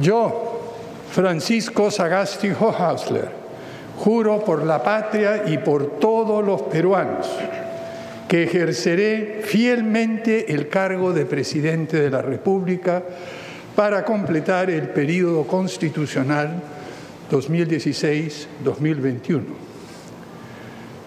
Yo, 0.00 0.60
Francisco 1.10 1.90
Sagasti 1.90 2.50
Hohausler, 2.50 3.28
juro 3.96 4.44
por 4.44 4.64
la 4.64 4.82
patria 4.82 5.44
y 5.46 5.58
por 5.58 5.98
todos 5.98 6.44
los 6.44 6.62
peruanos 6.62 7.28
que 8.28 8.44
ejerceré 8.44 9.40
fielmente 9.42 10.52
el 10.52 10.68
cargo 10.68 11.12
de 11.12 11.24
presidente 11.24 11.98
de 11.98 12.10
la 12.10 12.22
República 12.22 13.02
para 13.74 14.04
completar 14.04 14.70
el 14.70 14.90
período 14.90 15.44
constitucional 15.46 16.62
2016-2021, 17.30 19.40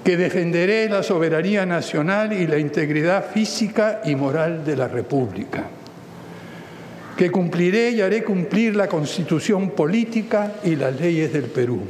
que 0.03 0.17
defenderé 0.17 0.89
la 0.89 1.03
soberanía 1.03 1.63
nacional 1.65 2.33
y 2.33 2.47
la 2.47 2.57
integridad 2.57 3.25
física 3.31 4.01
y 4.03 4.15
moral 4.15 4.65
de 4.65 4.75
la 4.75 4.87
República, 4.87 5.65
que 7.21 7.29
cumpliré 7.29 7.91
y 7.91 8.01
haré 8.01 8.23
cumplir 8.23 8.75
la 8.75 8.87
constitución 8.87 9.69
política 9.69 10.53
y 10.63 10.75
las 10.75 10.99
leyes 10.99 11.31
del 11.31 11.43
Perú, 11.43 11.81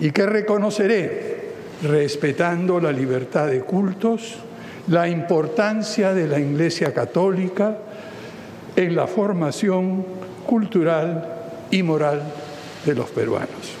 y 0.00 0.10
que 0.10 0.24
reconoceré 0.24 1.50
respetando 1.82 2.80
la 2.80 2.92
libertad 2.92 3.48
de 3.48 3.60
cultos, 3.60 4.36
la 4.88 5.06
importancia 5.06 6.14
de 6.14 6.26
la 6.28 6.40
Iglesia 6.40 6.94
Católica 6.94 7.76
en 8.74 8.96
la 8.96 9.06
formación 9.06 10.06
cultural 10.46 11.34
y 11.70 11.82
moral 11.82 12.22
de 12.86 12.94
los 12.94 13.10
peruanos. 13.10 13.79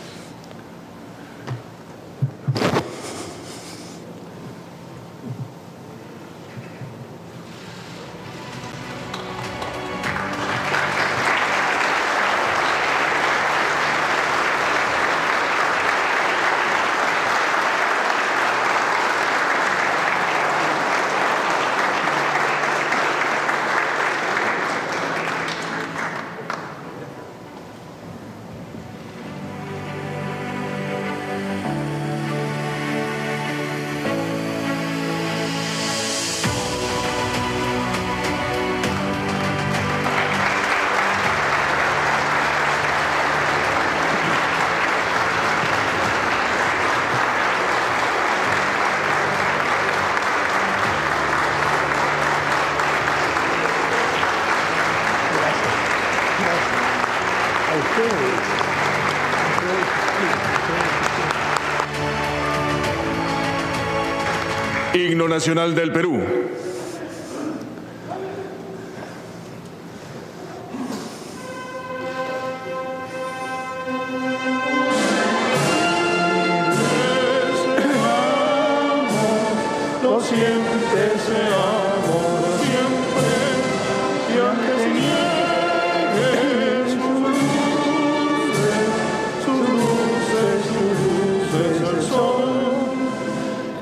Nacional 65.28 65.74
del 65.74 65.92
Perú. 65.92 66.39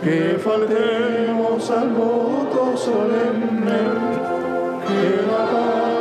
Que 0.09 0.39
faltemos 0.39 1.71
al 1.71 1.91
voto 1.91 2.75
solemne, 2.77 3.81
que 4.87 5.03
la 5.31 5.43
patria 5.53 5.98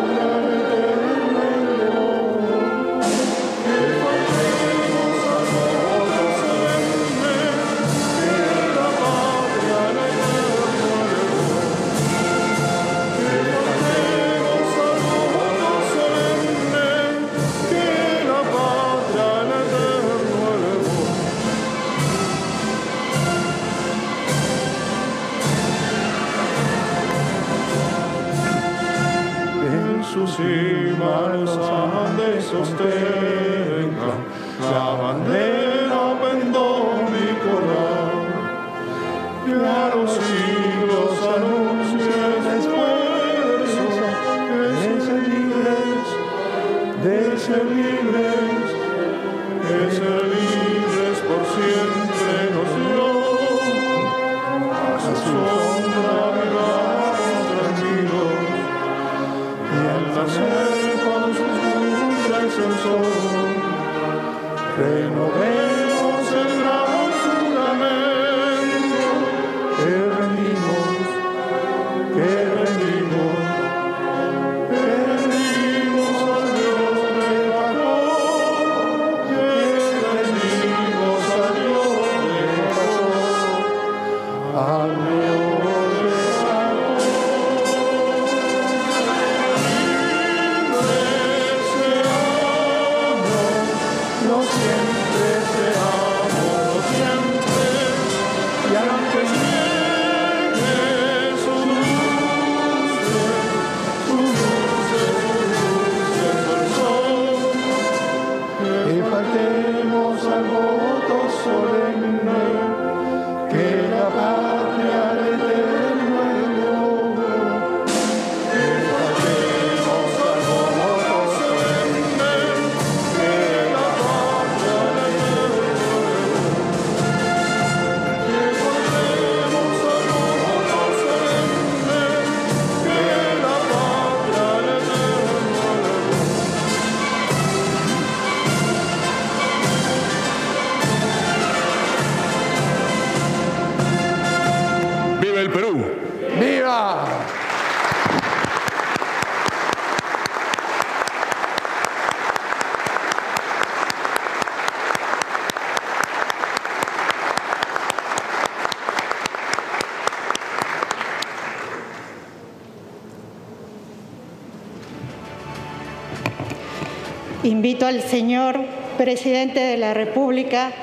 Invito 167.48 167.86
al 167.86 168.02
señor 168.02 168.60
presidente 168.98 169.62
de 169.62 169.78
la 169.78 169.94
República 169.94 170.74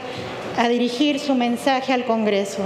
a 0.57 0.67
dirigir 0.71 1.21
su 1.21 1.35
mensaje 1.35 1.93
al 1.93 2.07
Congreso. 2.07 2.63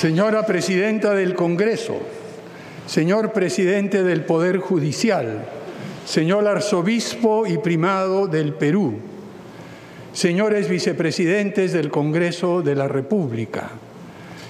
Señora 0.00 0.46
Presidenta 0.46 1.12
del 1.14 1.34
Congreso, 1.34 2.00
señor 2.86 3.34
Presidente 3.34 4.02
del 4.02 4.24
Poder 4.24 4.56
Judicial, 4.56 5.44
señor 6.06 6.48
Arzobispo 6.48 7.46
y 7.46 7.58
Primado 7.58 8.26
del 8.26 8.54
Perú, 8.54 8.94
señores 10.14 10.70
Vicepresidentes 10.70 11.74
del 11.74 11.90
Congreso 11.90 12.62
de 12.62 12.76
la 12.76 12.88
República, 12.88 13.72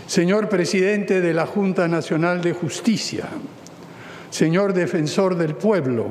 señor 0.07 0.49
Presidente 0.49 1.21
de 1.21 1.35
la 1.35 1.47
Junta 1.47 1.89
Nacional 1.89 2.43
de 2.43 2.53
Justicia, 2.53 3.25
señor 4.31 4.73
Defensor 4.73 5.37
del 5.37 5.57
Pueblo, 5.57 6.11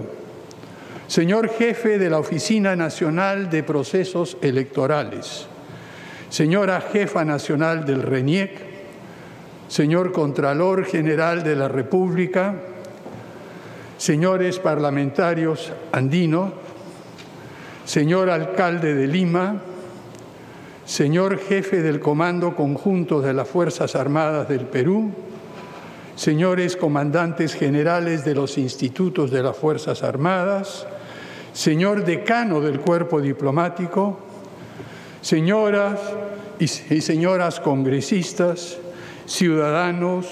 señor 1.08 1.48
Jefe 1.48 1.98
de 1.98 2.10
la 2.10 2.20
Oficina 2.20 2.76
Nacional 2.76 3.50
de 3.50 3.64
Procesos 3.64 4.36
Electorales, 4.42 5.48
señora 6.30 6.82
Jefa 6.82 7.24
Nacional 7.24 7.86
del 7.86 8.04
RENIEC, 8.04 8.69
señor 9.70 10.12
Contralor 10.12 10.84
General 10.84 11.44
de 11.44 11.56
la 11.56 11.68
República, 11.68 12.56
señores 14.00 14.58
parlamentarios 14.58 15.72
andinos, 15.92 16.52
señor 17.86 18.32
Alcalde 18.32 18.96
de 18.96 19.06
Lima, 19.06 19.62
señor 20.86 21.38
Jefe 21.38 21.84
del 21.84 22.00
Comando 22.00 22.56
Conjunto 22.56 23.22
de 23.22 23.32
las 23.32 23.48
Fuerzas 23.48 23.96
Armadas 23.96 24.50
del 24.50 24.66
Perú, 24.66 25.12
señores 26.16 26.76
comandantes 26.76 27.54
generales 27.54 28.26
de 28.26 28.34
los 28.34 28.58
institutos 28.58 29.30
de 29.30 29.44
las 29.44 29.56
Fuerzas 29.56 30.02
Armadas, 30.02 30.88
señor 31.54 32.06
decano 32.06 32.60
del 32.60 32.80
Cuerpo 32.80 33.22
Diplomático, 33.22 34.18
señoras 35.22 36.00
y 36.58 36.68
señoras 36.68 37.60
congresistas, 37.60 38.80
ciudadanos 39.30 40.26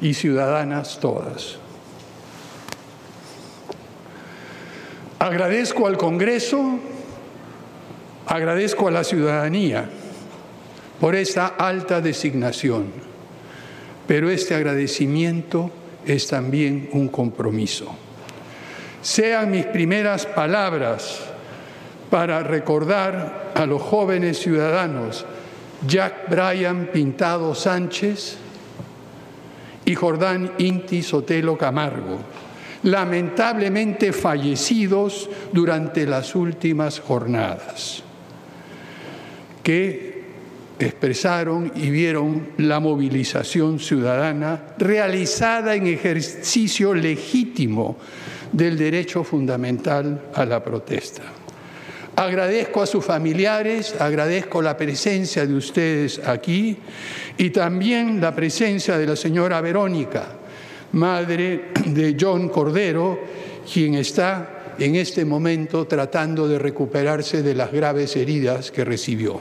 y 0.00 0.14
ciudadanas 0.14 0.98
todas. 0.98 1.58
Agradezco 5.18 5.86
al 5.86 5.98
Congreso, 5.98 6.78
agradezco 8.26 8.88
a 8.88 8.90
la 8.90 9.04
ciudadanía 9.04 9.90
por 10.98 11.14
esta 11.14 11.48
alta 11.48 12.00
designación, 12.00 12.86
pero 14.06 14.30
este 14.30 14.54
agradecimiento 14.54 15.70
es 16.06 16.28
también 16.28 16.88
un 16.92 17.08
compromiso. 17.08 17.94
Sean 19.02 19.50
mis 19.50 19.66
primeras 19.66 20.24
palabras 20.24 21.20
para 22.10 22.42
recordar 22.42 23.52
a 23.54 23.66
los 23.66 23.82
jóvenes 23.82 24.38
ciudadanos 24.38 25.26
Jack 25.86 26.28
Bryan 26.28 26.88
Pintado 26.92 27.54
Sánchez 27.54 28.36
y 29.84 29.94
Jordán 29.94 30.52
Inti 30.58 31.02
Sotelo 31.02 31.56
Camargo, 31.56 32.18
lamentablemente 32.82 34.12
fallecidos 34.12 35.30
durante 35.52 36.06
las 36.06 36.34
últimas 36.34 37.00
jornadas, 37.00 38.02
que 39.62 40.24
expresaron 40.78 41.72
y 41.74 41.90
vieron 41.90 42.48
la 42.58 42.80
movilización 42.80 43.78
ciudadana 43.78 44.74
realizada 44.78 45.74
en 45.74 45.86
ejercicio 45.86 46.94
legítimo 46.94 47.96
del 48.52 48.76
derecho 48.78 49.24
fundamental 49.24 50.30
a 50.34 50.44
la 50.44 50.62
protesta. 50.62 51.37
Agradezco 52.18 52.82
a 52.82 52.86
sus 52.86 53.04
familiares, 53.04 53.94
agradezco 53.96 54.60
la 54.60 54.76
presencia 54.76 55.46
de 55.46 55.54
ustedes 55.54 56.18
aquí 56.18 56.76
y 57.36 57.50
también 57.50 58.20
la 58.20 58.34
presencia 58.34 58.98
de 58.98 59.06
la 59.06 59.14
señora 59.14 59.60
Verónica, 59.60 60.26
madre 60.94 61.66
de 61.86 62.16
John 62.20 62.48
Cordero, 62.48 63.20
quien 63.72 63.94
está 63.94 64.74
en 64.80 64.96
este 64.96 65.24
momento 65.24 65.86
tratando 65.86 66.48
de 66.48 66.58
recuperarse 66.58 67.44
de 67.44 67.54
las 67.54 67.70
graves 67.70 68.16
heridas 68.16 68.72
que 68.72 68.84
recibió. 68.84 69.40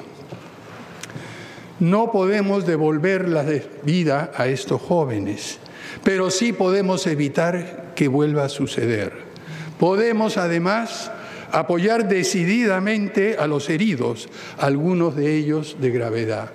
No 1.79 2.11
podemos 2.11 2.67
devolver 2.67 3.27
la 3.27 3.43
vida 3.81 4.31
a 4.35 4.45
estos 4.45 4.83
jóvenes, 4.83 5.57
pero 6.03 6.29
sí 6.29 6.53
podemos 6.53 7.07
evitar 7.07 7.93
que 7.95 8.07
vuelva 8.07 8.45
a 8.45 8.49
suceder. 8.49 9.13
Podemos 9.79 10.37
además 10.37 11.09
apoyar 11.51 12.07
decididamente 12.07 13.37
a 13.37 13.47
los 13.47 13.69
heridos, 13.69 14.29
algunos 14.57 15.15
de 15.15 15.35
ellos 15.35 15.77
de 15.79 15.91
gravedad. 15.91 16.51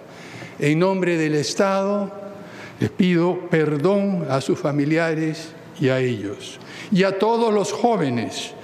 En 0.59 0.79
nombre 0.79 1.17
del 1.17 1.35
Estado, 1.35 2.13
les 2.79 2.91
pido 2.91 3.49
perdón 3.51 4.27
a 4.29 4.41
sus 4.41 4.59
familiares 4.59 5.53
y 5.81 5.89
a 5.89 5.99
ellos, 5.99 6.59
y 6.91 7.05
a 7.05 7.19
todos 7.19 7.53
los 7.53 7.73
jóvenes 7.73 8.55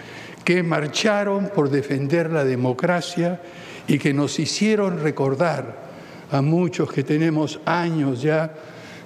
que 0.45 0.63
marcharon 0.63 1.51
por 1.55 1.71
defender 1.71 2.31
la 2.31 2.45
democracia 2.45 3.41
y 3.87 3.99
que 3.99 4.15
nos 4.15 4.39
hicieron 4.39 5.01
recordar 5.01 5.89
a 6.31 6.43
muchos 6.43 6.93
que 6.93 7.03
tenemos 7.03 7.61
años 7.65 8.23
ya 8.23 8.55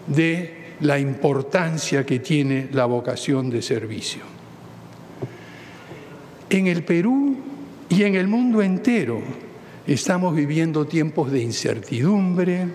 de 0.06 0.74
la 0.80 0.98
importancia 0.98 2.04
que 2.04 2.18
tiene 2.18 2.68
la 2.72 2.86
vocación 2.86 3.48
de 3.50 3.62
servicio. 3.62 4.31
En 6.52 6.66
el 6.66 6.84
Perú 6.84 7.34
y 7.88 8.02
en 8.02 8.14
el 8.14 8.28
mundo 8.28 8.60
entero 8.60 9.22
estamos 9.86 10.36
viviendo 10.36 10.86
tiempos 10.86 11.32
de 11.32 11.40
incertidumbre, 11.40 12.66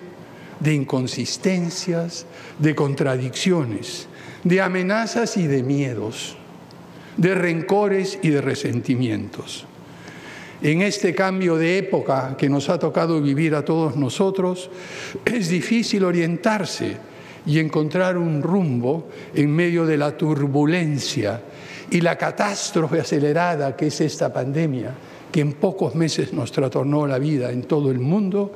de 0.60 0.74
inconsistencias, 0.74 2.26
de 2.58 2.74
contradicciones, 2.74 4.08
de 4.44 4.62
amenazas 4.62 5.38
y 5.38 5.46
de 5.46 5.62
miedos, 5.62 6.38
de 7.18 7.36
rencores 7.36 8.18
y 8.24 8.30
de 8.30 8.42
resentimientos. 8.42 9.68
En 10.64 10.82
este 10.82 11.14
cambio 11.14 11.56
de 11.56 11.78
época 11.78 12.36
que 12.36 12.50
nos 12.50 12.70
ha 12.70 12.80
tocado 12.80 13.22
vivir 13.22 13.54
a 13.54 13.64
todos 13.64 13.96
nosotros, 13.96 14.72
es 15.24 15.50
difícil 15.50 16.04
orientarse 16.04 16.98
y 17.46 17.60
encontrar 17.60 18.18
un 18.18 18.42
rumbo 18.42 19.08
en 19.36 19.56
medio 19.56 19.86
de 19.86 19.98
la 19.98 20.18
turbulencia 20.18 21.44
y 21.90 22.02
la 22.02 22.18
catástrofe 22.18 23.00
acelerada 23.00 23.76
que 23.76 23.88
es 23.88 24.02
esta 24.02 24.32
pandemia, 24.32 24.94
que 25.32 25.42
en 25.42 25.54
pocos 25.54 25.96
meses 25.96 26.34
nos 26.34 26.52
trastornó 26.52 27.08
la 27.08 27.20
vida 27.20 27.52
en 27.52 27.64
todo 27.64 27.92
el 27.92 28.00
mundo, 28.00 28.54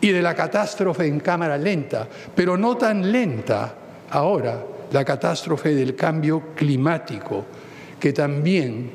y 0.00 0.08
de 0.10 0.22
la 0.22 0.34
catástrofe 0.34 1.06
en 1.06 1.20
cámara 1.20 1.58
lenta, 1.58 2.08
pero 2.34 2.56
no 2.56 2.76
tan 2.76 3.12
lenta 3.12 3.74
ahora, 4.10 4.64
la 4.92 5.04
catástrofe 5.04 5.74
del 5.74 5.94
cambio 5.94 6.54
climático, 6.54 7.44
que 7.98 8.12
también 8.12 8.90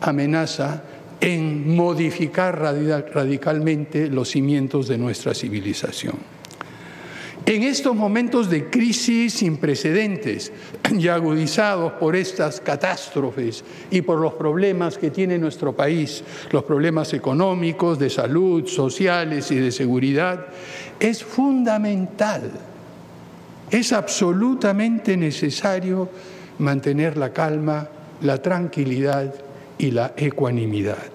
amenaza 0.00 0.82
en 1.20 1.74
modificar 1.74 2.58
radicalmente 2.60 4.08
los 4.08 4.28
cimientos 4.28 4.88
de 4.88 4.98
nuestra 4.98 5.34
civilización. 5.34 6.31
En 7.44 7.64
estos 7.64 7.96
momentos 7.96 8.48
de 8.48 8.70
crisis 8.70 9.34
sin 9.34 9.56
precedentes 9.56 10.52
y 10.96 11.08
agudizados 11.08 11.92
por 11.94 12.14
estas 12.14 12.60
catástrofes 12.60 13.64
y 13.90 14.02
por 14.02 14.20
los 14.20 14.34
problemas 14.34 14.96
que 14.96 15.10
tiene 15.10 15.38
nuestro 15.38 15.74
país, 15.74 16.22
los 16.52 16.62
problemas 16.62 17.12
económicos, 17.14 17.98
de 17.98 18.10
salud, 18.10 18.66
sociales 18.66 19.50
y 19.50 19.56
de 19.56 19.72
seguridad, 19.72 20.46
es 21.00 21.24
fundamental, 21.24 22.42
es 23.70 23.92
absolutamente 23.92 25.16
necesario 25.16 26.08
mantener 26.58 27.16
la 27.16 27.32
calma, 27.32 27.88
la 28.20 28.40
tranquilidad 28.40 29.34
y 29.78 29.90
la 29.90 30.12
ecuanimidad. 30.16 31.10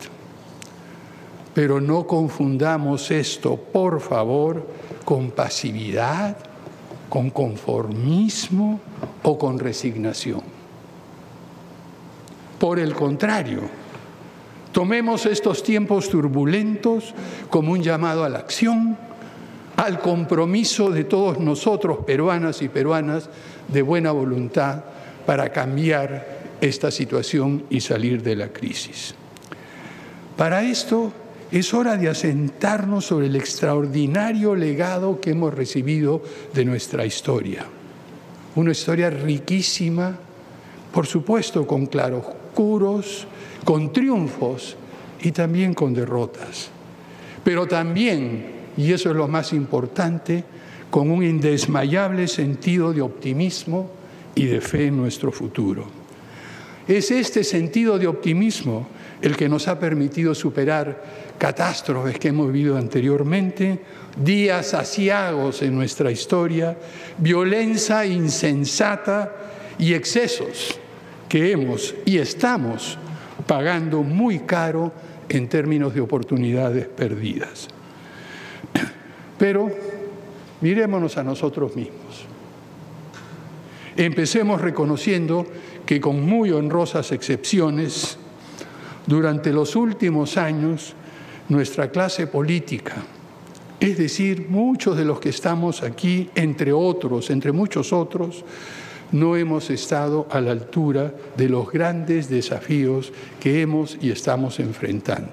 Pero 1.54 1.80
no 1.80 2.06
confundamos 2.06 3.12
esto, 3.12 3.56
por 3.56 4.02
favor, 4.02 4.68
con 5.08 5.32
pasividad, 5.32 6.36
con 7.08 7.30
conformismo 7.30 8.82
o 9.24 9.38
con 9.38 9.58
resignación. 9.58 10.42
Por 12.60 12.78
el 12.78 12.94
contrario, 12.94 13.62
tomemos 14.74 15.26
estos 15.26 15.64
tiempos 15.64 16.10
turbulentos 16.10 17.16
como 17.50 17.72
un 17.72 17.82
llamado 17.82 18.26
a 18.26 18.30
la 18.30 18.40
acción, 18.40 18.98
al 19.78 20.02
compromiso 20.02 20.92
de 20.92 21.06
todos 21.06 21.40
nosotros, 21.40 22.00
peruanas 22.06 22.62
y 22.62 22.68
peruanas, 22.68 23.30
de 23.70 23.82
buena 23.84 24.12
voluntad 24.12 24.84
para 25.26 25.54
cambiar 25.54 26.58
esta 26.60 26.92
situación 26.92 27.64
y 27.70 27.80
salir 27.80 28.24
de 28.24 28.36
la 28.36 28.50
crisis. 28.50 29.16
Para 30.36 30.64
esto 30.64 31.14
es 31.52 31.74
hora 31.74 31.98
de 31.98 32.10
asentarnos 32.10 33.06
sobre 33.06 33.28
el 33.28 33.36
extraordinario 33.36 34.56
legado 34.56 35.22
que 35.22 35.32
hemos 35.32 35.54
recibido 35.54 36.22
de 36.54 36.66
nuestra 36.66 37.06
historia. 37.06 37.66
Una 38.56 38.72
historia 38.72 39.10
riquísima, 39.10 40.18
por 40.92 41.06
supuesto 41.06 41.66
con 41.66 41.86
claroscuros, 41.86 43.28
con 43.64 43.94
triunfos 43.94 44.76
y 45.22 45.32
también 45.32 45.74
con 45.74 45.94
derrotas. 45.94 46.70
Pero 47.44 47.66
también, 47.66 48.46
y 48.76 48.92
eso 48.92 49.12
es 49.12 49.16
lo 49.16 49.28
más 49.28 49.54
importante, 49.54 50.44
con 50.90 51.12
un 51.12 51.24
indesmayable 51.24 52.28
sentido 52.28 52.94
de 52.94 53.02
optimismo 53.02 53.90
y 54.36 54.46
de 54.46 54.62
fe 54.62 54.88
en 54.88 54.98
nuestro 54.98 55.32
futuro. 55.32 56.07
Es 56.88 57.12
este 57.12 57.44
sentido 57.44 58.00
de 58.00 58.08
optimismo 58.08 58.88
el 59.22 59.36
que 59.36 59.50
nos 59.50 59.68
ha 59.68 59.78
permitido 59.78 60.34
superar 60.34 61.04
catástrofes 61.38 62.18
que 62.18 62.30
hemos 62.30 62.52
vivido 62.52 62.78
anteriormente, 62.78 63.80
días 64.16 64.74
asiagos 64.74 65.62
en 65.62 65.76
nuestra 65.76 66.12
historia, 66.12 66.78
violencia 67.18 68.06
insensata 68.06 69.36
y 69.78 69.94
excesos 69.94 70.80
que 71.28 71.52
hemos 71.52 71.94
y 72.06 72.20
estamos 72.20 72.98
pagando 73.46 74.02
muy 74.02 74.40
caro 74.40 74.94
en 75.28 75.50
términos 75.50 75.94
de 75.94 76.02
oportunidades 76.02 76.88
perdidas. 76.88 77.68
Pero 79.38 79.70
mirémonos 80.62 81.18
a 81.18 81.24
nosotros 81.24 81.76
mismos. 81.76 82.26
Empecemos 83.98 84.62
reconociendo 84.62 85.46
que 85.88 86.00
con 86.00 86.24
muy 86.24 86.52
honrosas 86.52 87.12
excepciones, 87.12 88.18
durante 89.08 89.54
los 89.54 89.76
últimos 89.76 90.38
años 90.38 90.94
nuestra 91.50 91.90
clase 91.90 92.28
política, 92.28 92.96
es 93.80 93.98
decir, 93.98 94.48
muchos 94.50 94.98
de 94.98 95.06
los 95.06 95.20
que 95.20 95.30
estamos 95.30 95.82
aquí, 95.84 96.30
entre 96.36 96.74
otros, 96.74 97.30
entre 97.30 97.54
muchos 97.54 97.94
otros, 97.94 98.44
no 99.14 99.38
hemos 99.38 99.70
estado 99.70 100.28
a 100.30 100.42
la 100.42 100.52
altura 100.52 101.14
de 101.38 101.48
los 101.48 101.72
grandes 101.72 102.30
desafíos 102.30 103.14
que 103.40 103.62
hemos 103.62 103.98
y 104.02 104.12
estamos 104.12 104.60
enfrentando. 104.60 105.32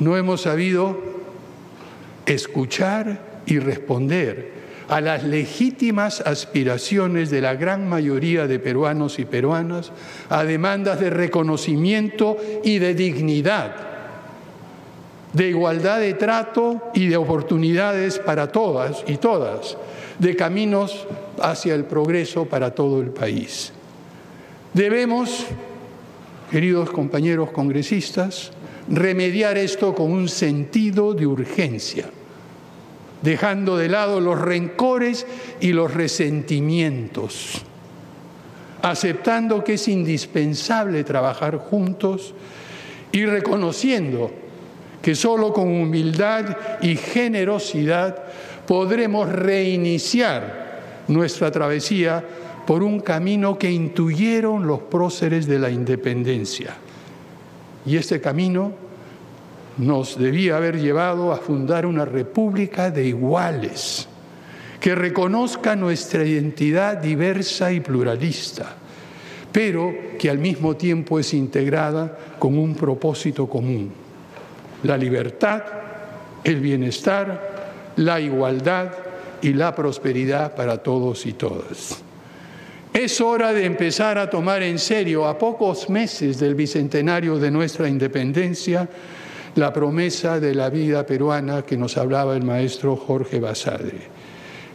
No 0.00 0.16
hemos 0.16 0.40
sabido 0.40 0.98
escuchar 2.26 3.42
y 3.46 3.60
responder 3.60 4.63
a 4.88 5.00
las 5.00 5.24
legítimas 5.24 6.20
aspiraciones 6.20 7.30
de 7.30 7.40
la 7.40 7.54
gran 7.54 7.88
mayoría 7.88 8.46
de 8.46 8.58
peruanos 8.58 9.18
y 9.18 9.24
peruanas, 9.24 9.92
a 10.28 10.44
demandas 10.44 11.00
de 11.00 11.10
reconocimiento 11.10 12.36
y 12.62 12.78
de 12.78 12.94
dignidad 12.94 13.94
de 15.34 15.48
igualdad 15.48 15.98
de 15.98 16.14
trato 16.14 16.80
y 16.94 17.08
de 17.08 17.16
oportunidades 17.16 18.18
para 18.20 18.50
todas 18.50 19.04
y 19.06 19.16
todas, 19.16 19.76
de 20.18 20.36
caminos 20.36 21.06
hacia 21.42 21.74
el 21.74 21.84
progreso 21.84 22.46
para 22.46 22.72
todo 22.74 23.00
el 23.00 23.10
país. 23.10 23.72
Debemos, 24.72 25.44
queridos 26.50 26.88
compañeros 26.90 27.50
congresistas, 27.50 28.52
remediar 28.88 29.58
esto 29.58 29.94
con 29.94 30.12
un 30.12 30.28
sentido 30.28 31.14
de 31.14 31.26
urgencia, 31.26 32.08
dejando 33.24 33.78
de 33.78 33.88
lado 33.88 34.20
los 34.20 34.38
rencores 34.38 35.26
y 35.58 35.72
los 35.72 35.94
resentimientos, 35.94 37.62
aceptando 38.82 39.64
que 39.64 39.74
es 39.74 39.88
indispensable 39.88 41.04
trabajar 41.04 41.56
juntos 41.56 42.34
y 43.12 43.24
reconociendo 43.24 44.30
que 45.00 45.14
solo 45.14 45.54
con 45.54 45.68
humildad 45.68 46.56
y 46.82 46.96
generosidad 46.96 48.24
podremos 48.66 49.30
reiniciar 49.30 51.04
nuestra 51.08 51.50
travesía 51.50 52.22
por 52.66 52.82
un 52.82 53.00
camino 53.00 53.58
que 53.58 53.70
intuyeron 53.70 54.66
los 54.66 54.80
próceres 54.80 55.46
de 55.46 55.58
la 55.58 55.70
independencia. 55.70 56.74
Y 57.86 57.96
este 57.96 58.20
camino 58.20 58.83
nos 59.78 60.18
debía 60.18 60.56
haber 60.56 60.80
llevado 60.80 61.32
a 61.32 61.36
fundar 61.36 61.86
una 61.86 62.04
república 62.04 62.90
de 62.90 63.06
iguales, 63.06 64.08
que 64.80 64.94
reconozca 64.94 65.74
nuestra 65.76 66.24
identidad 66.24 66.98
diversa 66.98 67.72
y 67.72 67.80
pluralista, 67.80 68.74
pero 69.50 69.92
que 70.18 70.30
al 70.30 70.38
mismo 70.38 70.76
tiempo 70.76 71.18
es 71.18 71.32
integrada 71.34 72.16
con 72.38 72.58
un 72.58 72.74
propósito 72.74 73.48
común 73.48 74.04
la 74.84 74.96
libertad, 74.96 75.62
el 76.44 76.60
bienestar, 76.60 77.92
la 77.96 78.20
igualdad 78.20 78.92
y 79.40 79.54
la 79.54 79.74
prosperidad 79.74 80.54
para 80.54 80.78
todos 80.78 81.26
y 81.26 81.32
todas. 81.32 82.02
Es 82.92 83.20
hora 83.20 83.52
de 83.52 83.64
empezar 83.64 84.18
a 84.18 84.30
tomar 84.30 84.62
en 84.62 84.78
serio, 84.78 85.26
a 85.26 85.36
pocos 85.36 85.90
meses 85.90 86.38
del 86.38 86.54
bicentenario 86.54 87.38
de 87.38 87.50
nuestra 87.50 87.88
independencia, 87.88 88.88
la 89.54 89.72
promesa 89.72 90.40
de 90.40 90.54
la 90.54 90.70
vida 90.70 91.06
peruana 91.06 91.62
que 91.62 91.76
nos 91.76 91.96
hablaba 91.96 92.36
el 92.36 92.44
maestro 92.44 92.96
Jorge 92.96 93.40
Basadre. 93.40 94.08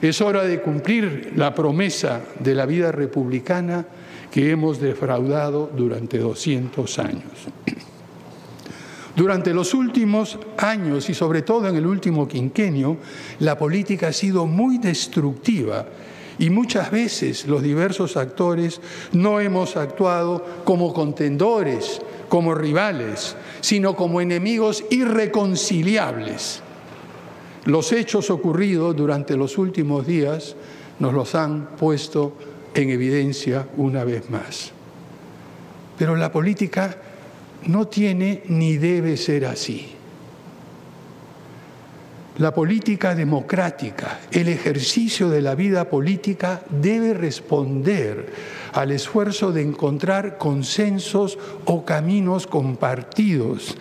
Es 0.02 0.22
hora 0.22 0.44
de 0.44 0.62
cumplir 0.62 1.34
la 1.36 1.54
promesa 1.54 2.22
de 2.40 2.56
la 2.56 2.66
vida 2.66 2.92
republicana 2.92 3.86
que 4.32 4.52
hemos 4.52 4.80
defraudado 4.80 5.70
durante 5.76 6.20
200 6.20 7.00
años. 7.00 7.48
Durante 9.16 9.54
los 9.54 9.74
últimos 9.74 10.40
años 10.58 11.10
y 11.10 11.14
sobre 11.14 11.42
todo 11.42 11.68
en 11.68 11.76
el 11.76 11.86
último 11.86 12.26
quinquenio, 12.26 12.98
la 13.40 13.58
política 13.58 14.08
ha 14.08 14.14
sido 14.14 14.46
muy 14.46 14.78
destructiva 14.78 15.86
y 16.38 16.50
muchas 16.50 16.90
veces 16.90 17.46
los 17.46 17.62
diversos 17.62 18.16
actores 18.16 18.80
no 19.12 19.42
hemos 19.42 19.76
actuado 19.76 20.46
como 20.64 20.94
contendores, 20.94 22.02
como 22.30 22.56
rivales, 22.56 23.36
sino 23.60 23.96
como 23.96 24.22
enemigos 24.22 24.86
irreconciliables. 24.90 26.62
Los 27.66 27.92
hechos 27.92 28.30
ocurridos 28.30 28.96
durante 28.96 29.36
los 29.36 29.58
últimos 29.58 30.08
días 30.08 30.56
nos 31.00 31.14
los 31.14 31.36
han 31.36 31.76
puesto 31.76 32.34
en 32.74 32.90
evidencia 32.90 33.68
una 33.78 34.04
vez 34.04 34.30
más. 34.30 34.72
Pero 35.98 36.16
la 36.16 36.32
política 36.32 36.98
no 37.66 37.88
tiene 37.88 38.44
ni 38.48 38.78
debe 38.78 39.18
ser 39.18 39.46
así. 39.46 39.99
La 42.40 42.54
política 42.54 43.16
democrática, 43.16 44.22
el 44.32 44.48
ejercicio 44.48 45.28
de 45.28 45.42
la 45.42 45.56
vida 45.56 45.90
política 45.90 46.62
debe 46.70 47.14
responder 47.14 48.32
al 48.72 48.92
esfuerzo 48.92 49.52
de 49.52 49.62
encontrar 49.62 50.38
consensos 50.38 51.38
o 51.66 51.84
caminos 51.84 52.48
compartidos, 52.48 53.76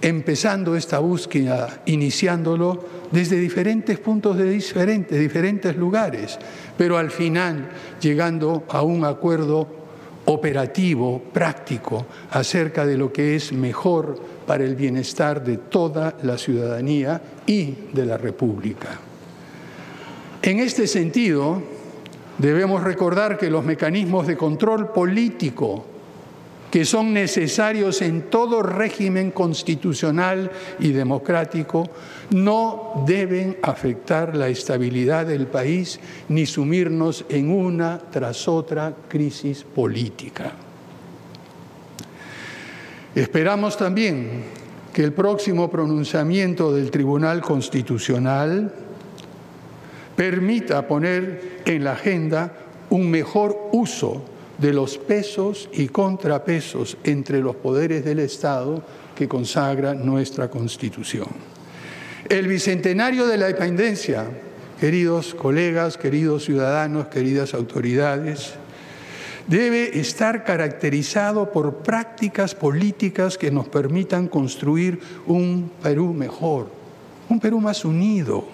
empezando 0.00 0.76
esta 0.76 1.00
búsqueda, 1.00 1.82
iniciándolo 1.86 2.84
desde 3.10 3.40
diferentes 3.40 3.98
puntos 3.98 4.36
de 4.36 4.48
diferentes, 4.48 5.18
diferentes 5.18 5.74
lugares, 5.74 6.38
pero 6.76 6.98
al 6.98 7.10
final 7.10 7.68
llegando 8.00 8.62
a 8.68 8.82
un 8.82 9.04
acuerdo 9.04 9.66
operativo, 10.26 11.20
práctico, 11.32 12.06
acerca 12.30 12.86
de 12.86 12.96
lo 12.96 13.12
que 13.12 13.34
es 13.34 13.52
mejor 13.52 14.37
para 14.48 14.64
el 14.64 14.74
bienestar 14.74 15.44
de 15.44 15.58
toda 15.58 16.16
la 16.22 16.38
ciudadanía 16.38 17.20
y 17.46 17.74
de 17.92 18.06
la 18.06 18.16
República. 18.16 18.98
En 20.40 20.58
este 20.58 20.86
sentido, 20.86 21.62
debemos 22.38 22.82
recordar 22.82 23.36
que 23.36 23.50
los 23.50 23.62
mecanismos 23.62 24.26
de 24.26 24.38
control 24.38 24.90
político 24.90 25.84
que 26.70 26.84
son 26.84 27.12
necesarios 27.12 28.02
en 28.02 28.30
todo 28.30 28.62
régimen 28.62 29.30
constitucional 29.30 30.50
y 30.78 30.92
democrático, 30.92 31.88
no 32.30 33.04
deben 33.06 33.56
afectar 33.62 34.36
la 34.36 34.48
estabilidad 34.48 35.26
del 35.26 35.46
país 35.46 35.98
ni 36.28 36.44
sumirnos 36.44 37.24
en 37.30 37.50
una 37.50 37.98
tras 38.10 38.48
otra 38.48 38.94
crisis 39.08 39.64
política. 39.64 40.67
Esperamos 43.18 43.76
también 43.76 44.44
que 44.92 45.02
el 45.02 45.12
próximo 45.12 45.68
pronunciamiento 45.68 46.72
del 46.72 46.92
Tribunal 46.92 47.40
Constitucional 47.40 48.72
permita 50.14 50.86
poner 50.86 51.62
en 51.64 51.82
la 51.82 51.94
agenda 51.94 52.52
un 52.90 53.10
mejor 53.10 53.70
uso 53.72 54.22
de 54.58 54.72
los 54.72 54.98
pesos 54.98 55.68
y 55.72 55.88
contrapesos 55.88 56.96
entre 57.02 57.40
los 57.40 57.56
poderes 57.56 58.04
del 58.04 58.20
Estado 58.20 58.84
que 59.16 59.26
consagra 59.26 59.94
nuestra 59.94 60.48
Constitución. 60.48 61.26
El 62.28 62.46
bicentenario 62.46 63.26
de 63.26 63.36
la 63.36 63.50
independencia, 63.50 64.26
queridos 64.78 65.34
colegas, 65.34 65.98
queridos 65.98 66.44
ciudadanos, 66.44 67.08
queridas 67.08 67.52
autoridades, 67.52 68.54
debe 69.48 69.98
estar 69.98 70.44
caracterizado 70.44 71.50
por 71.50 71.76
prácticas 71.76 72.54
políticas 72.54 73.38
que 73.38 73.50
nos 73.50 73.66
permitan 73.68 74.28
construir 74.28 75.00
un 75.26 75.70
Perú 75.82 76.12
mejor, 76.12 76.70
un 77.28 77.40
Perú 77.40 77.60
más 77.60 77.84
unido, 77.84 78.44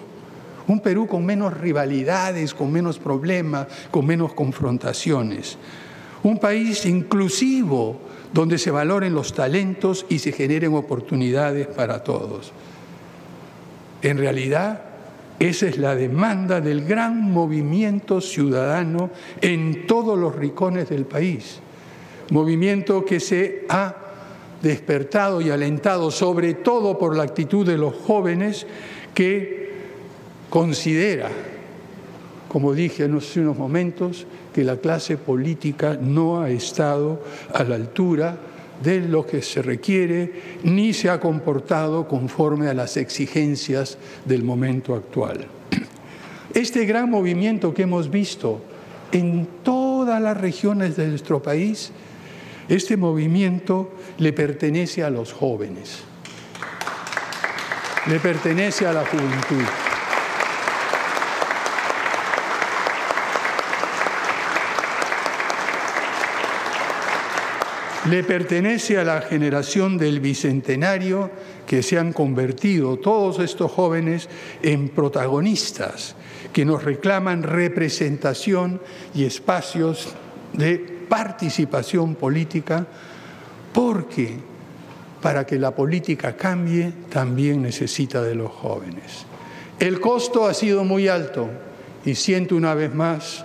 un 0.67 0.79
Perú 0.79 1.05
con 1.05 1.25
menos 1.25 1.55
rivalidades, 1.55 2.53
con 2.53 2.71
menos 2.71 2.97
problemas, 2.97 3.67
con 3.91 4.05
menos 4.05 4.33
confrontaciones. 4.33 5.57
Un 6.23 6.39
país 6.39 6.85
inclusivo 6.85 7.99
donde 8.33 8.57
se 8.57 8.71
valoren 8.71 9.13
los 9.13 9.33
talentos 9.33 10.05
y 10.09 10.19
se 10.19 10.31
generen 10.31 10.73
oportunidades 10.73 11.67
para 11.67 12.03
todos. 12.03 12.51
En 14.01 14.17
realidad, 14.17 14.94
esa 15.39 15.67
es 15.67 15.77
la 15.77 15.95
demanda 15.95 16.61
del 16.61 16.85
gran 16.85 17.21
movimiento 17.31 18.21
ciudadano 18.21 19.09
en 19.41 19.85
todos 19.85 20.17
los 20.17 20.35
rincones 20.35 20.89
del 20.89 21.05
país. 21.05 21.59
Movimiento 22.31 23.03
que 23.03 23.19
se 23.19 23.65
ha 23.69 23.95
despertado 24.61 25.41
y 25.41 25.49
alentado 25.49 26.09
sobre 26.09 26.53
todo 26.53 26.97
por 26.97 27.15
la 27.15 27.23
actitud 27.23 27.65
de 27.65 27.77
los 27.77 27.93
jóvenes 27.93 28.65
que 29.13 29.73
considera, 30.49 31.29
como 32.47 32.73
dije 32.73 33.03
hace 33.03 33.41
unos 33.41 33.57
momentos, 33.57 34.25
que 34.53 34.63
la 34.63 34.77
clase 34.77 35.17
política 35.17 35.97
no 36.01 36.41
ha 36.41 36.49
estado 36.49 37.21
a 37.53 37.63
la 37.65 37.75
altura 37.75 38.37
de 38.83 39.01
lo 39.01 39.25
que 39.25 39.41
se 39.41 39.61
requiere 39.61 40.59
ni 40.63 40.93
se 40.93 41.09
ha 41.09 41.19
comportado 41.19 42.07
conforme 42.07 42.67
a 42.67 42.73
las 42.73 42.97
exigencias 42.97 43.97
del 44.25 44.43
momento 44.43 44.95
actual. 44.95 45.47
Este 46.53 46.85
gran 46.85 47.09
movimiento 47.09 47.73
que 47.73 47.83
hemos 47.83 48.09
visto 48.09 48.61
en 49.11 49.47
todas 49.63 50.21
las 50.21 50.37
regiones 50.37 50.95
de 50.95 51.07
nuestro 51.07 51.41
país, 51.41 51.91
este 52.69 52.97
movimiento 52.97 53.91
le 54.17 54.33
pertenece 54.33 55.03
a 55.03 55.09
los 55.09 55.33
jóvenes, 55.33 55.99
le 58.07 58.19
pertenece 58.19 58.87
a 58.87 58.93
la 58.93 59.05
juventud. 59.05 59.94
Le 68.09 68.23
pertenece 68.23 68.97
a 68.97 69.03
la 69.03 69.21
generación 69.21 69.97
del 69.97 70.19
Bicentenario 70.19 71.31
que 71.65 71.81
se 71.81 71.97
han 71.97 72.13
convertido 72.13 72.97
todos 72.97 73.39
estos 73.39 73.71
jóvenes 73.71 74.29
en 74.61 74.89
protagonistas 74.89 76.15
que 76.53 76.65
nos 76.65 76.83
reclaman 76.83 77.43
representación 77.43 78.79
y 79.13 79.25
espacios 79.25 80.09
de 80.53 80.77
participación 81.09 82.15
política 82.15 82.85
porque 83.73 84.35
para 85.21 85.45
que 85.45 85.57
la 85.57 85.71
política 85.71 86.37
cambie 86.37 86.93
también 87.09 87.61
necesita 87.61 88.21
de 88.21 88.35
los 88.35 88.51
jóvenes. 88.51 89.25
El 89.79 89.99
costo 89.99 90.45
ha 90.45 90.53
sido 90.53 90.83
muy 90.83 91.07
alto 91.07 91.49
y 92.05 92.13
siento 92.13 92.55
una 92.55 92.75
vez 92.75 92.93
más 92.93 93.43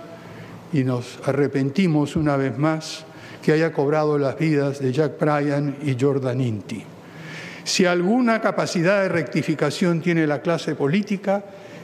y 0.71 0.83
nos 0.83 1.19
arrepentimos 1.25 2.15
una 2.15 2.37
vez 2.37 2.57
más 2.57 3.05
que 3.41 3.51
haya 3.51 3.71
cobrado 3.71 4.17
las 4.17 4.37
vidas 4.37 4.79
de 4.79 4.91
Jack 4.91 5.19
Bryan 5.19 5.77
y 5.83 5.95
Jordan 5.99 6.41
Inti. 6.41 6.83
Si 7.63 7.85
alguna 7.85 8.41
capacidad 8.41 9.03
de 9.03 9.09
rectificación 9.09 10.01
tiene 10.01 10.25
la 10.27 10.41
clase 10.41 10.75
política, 10.75 11.43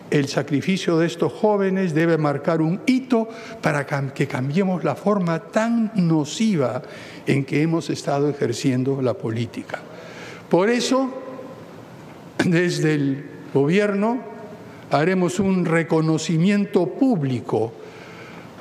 el 0.09 0.27
sacrificio 0.27 0.97
de 0.97 1.07
estos 1.07 1.33
jóvenes 1.33 1.93
debe 1.93 2.17
marcar 2.17 2.61
un 2.61 2.81
hito 2.85 3.27
para 3.61 3.85
que 3.85 4.27
cambiemos 4.27 4.83
la 4.83 4.95
forma 4.95 5.39
tan 5.39 5.91
nociva 5.95 6.81
en 7.25 7.43
que 7.43 7.61
hemos 7.61 7.89
estado 7.89 8.29
ejerciendo 8.29 9.01
la 9.01 9.13
política. 9.13 9.79
Por 10.49 10.69
eso, 10.69 11.11
desde 12.45 12.93
el 12.93 13.25
gobierno 13.53 14.19
haremos 14.91 15.39
un 15.39 15.65
reconocimiento 15.65 16.85
público 16.87 17.73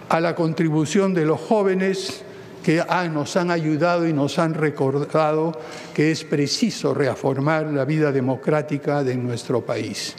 a 0.08 0.20
la 0.20 0.34
contribución 0.34 1.14
de 1.14 1.24
los 1.24 1.40
jóvenes 1.40 2.24
que 2.66 2.82
ah, 2.88 3.06
nos 3.06 3.36
han 3.36 3.52
ayudado 3.52 4.08
y 4.08 4.12
nos 4.12 4.40
han 4.40 4.52
recordado 4.52 5.56
que 5.94 6.10
es 6.10 6.24
preciso 6.24 6.92
reafirmar 6.92 7.66
la 7.66 7.84
vida 7.84 8.10
democrática 8.10 9.04
de 9.04 9.14
nuestro 9.14 9.64
país. 9.64 10.16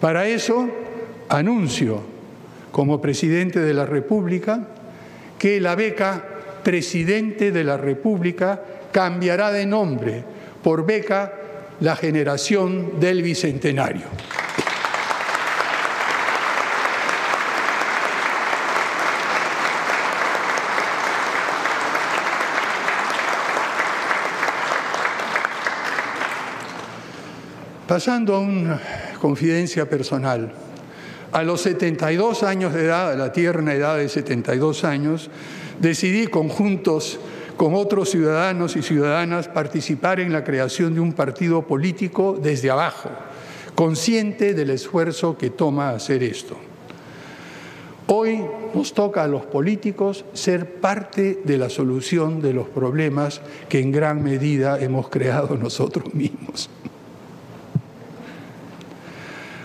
Para 0.00 0.28
eso, 0.28 0.68
anuncio 1.28 2.00
como 2.70 3.00
presidente 3.00 3.58
de 3.58 3.74
la 3.74 3.84
República 3.84 4.60
que 5.36 5.58
la 5.60 5.74
beca 5.74 6.24
Presidente 6.62 7.50
de 7.50 7.64
la 7.64 7.76
República 7.76 8.62
cambiará 8.92 9.50
de 9.50 9.66
nombre 9.66 10.22
por 10.62 10.86
beca 10.86 11.32
La 11.80 11.96
Generación 11.96 13.00
del 13.00 13.22
Bicentenario. 13.22 14.06
Pasando 27.86 28.36
a 28.36 28.38
una 28.38 28.80
confidencia 29.20 29.88
personal, 29.88 30.52
a 31.32 31.42
los 31.42 31.62
72 31.62 32.44
años 32.44 32.72
de 32.72 32.84
edad, 32.84 33.12
a 33.12 33.16
la 33.16 33.32
tierna 33.32 33.74
edad 33.74 33.96
de 33.96 34.08
72 34.08 34.84
años, 34.84 35.30
decidí 35.80 36.28
conjuntos 36.28 37.18
con 37.56 37.74
otros 37.74 38.10
ciudadanos 38.10 38.76
y 38.76 38.82
ciudadanas 38.82 39.48
participar 39.48 40.20
en 40.20 40.32
la 40.32 40.44
creación 40.44 40.94
de 40.94 41.00
un 41.00 41.12
partido 41.12 41.66
político 41.66 42.38
desde 42.40 42.70
abajo, 42.70 43.10
consciente 43.74 44.54
del 44.54 44.70
esfuerzo 44.70 45.36
que 45.36 45.50
toma 45.50 45.90
hacer 45.90 46.22
esto. 46.22 46.56
Hoy 48.06 48.44
nos 48.74 48.94
toca 48.94 49.24
a 49.24 49.28
los 49.28 49.44
políticos 49.44 50.24
ser 50.34 50.80
parte 50.80 51.40
de 51.44 51.58
la 51.58 51.68
solución 51.68 52.40
de 52.40 52.52
los 52.52 52.68
problemas 52.68 53.40
que 53.68 53.80
en 53.80 53.90
gran 53.90 54.22
medida 54.22 54.78
hemos 54.78 55.08
creado 55.08 55.56
nosotros 55.60 56.14
mismos. 56.14 56.70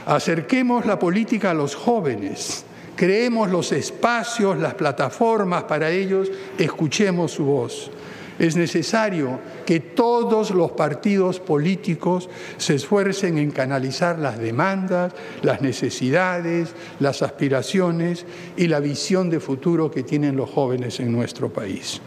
Acerquemos 0.08 0.86
la 0.86 0.98
política 0.98 1.52
a 1.52 1.54
los 1.54 1.76
jóvenes, 1.76 2.64
creemos 2.96 3.50
los 3.50 3.74
espacios, 3.74 4.58
las 4.58 4.74
plataformas 4.74 5.66
para 5.66 5.90
ellos, 5.90 6.32
escuchemos 6.58 7.34
su 7.34 7.44
voz. 7.44 7.92
Es 8.40 8.56
necesario 8.56 9.38
que 9.66 9.82
todos 9.82 10.52
los 10.52 10.72
partidos 10.72 11.42
políticos 11.42 12.30
se 12.56 12.76
esfuercen 12.76 13.38
en 13.38 13.52
canalizar 13.52 14.18
las 14.18 14.40
demandas, 14.40 15.12
las 15.42 15.62
necesidades, 15.62 16.70
las 17.02 17.22
aspiraciones 17.22 18.26
y 18.56 18.68
la 18.68 18.80
visión 18.80 19.30
de 19.30 19.42
futuro 19.42 19.92
que 19.92 20.04
tienen 20.04 20.38
los 20.38 20.50
jóvenes 20.50 21.02
en 21.02 21.12
nuestro 21.12 21.52
país. 21.52 22.00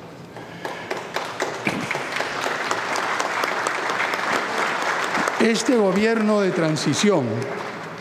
Este 5.41 5.77
gobierno 5.77 6.41
de 6.41 6.51
transición 6.51 7.25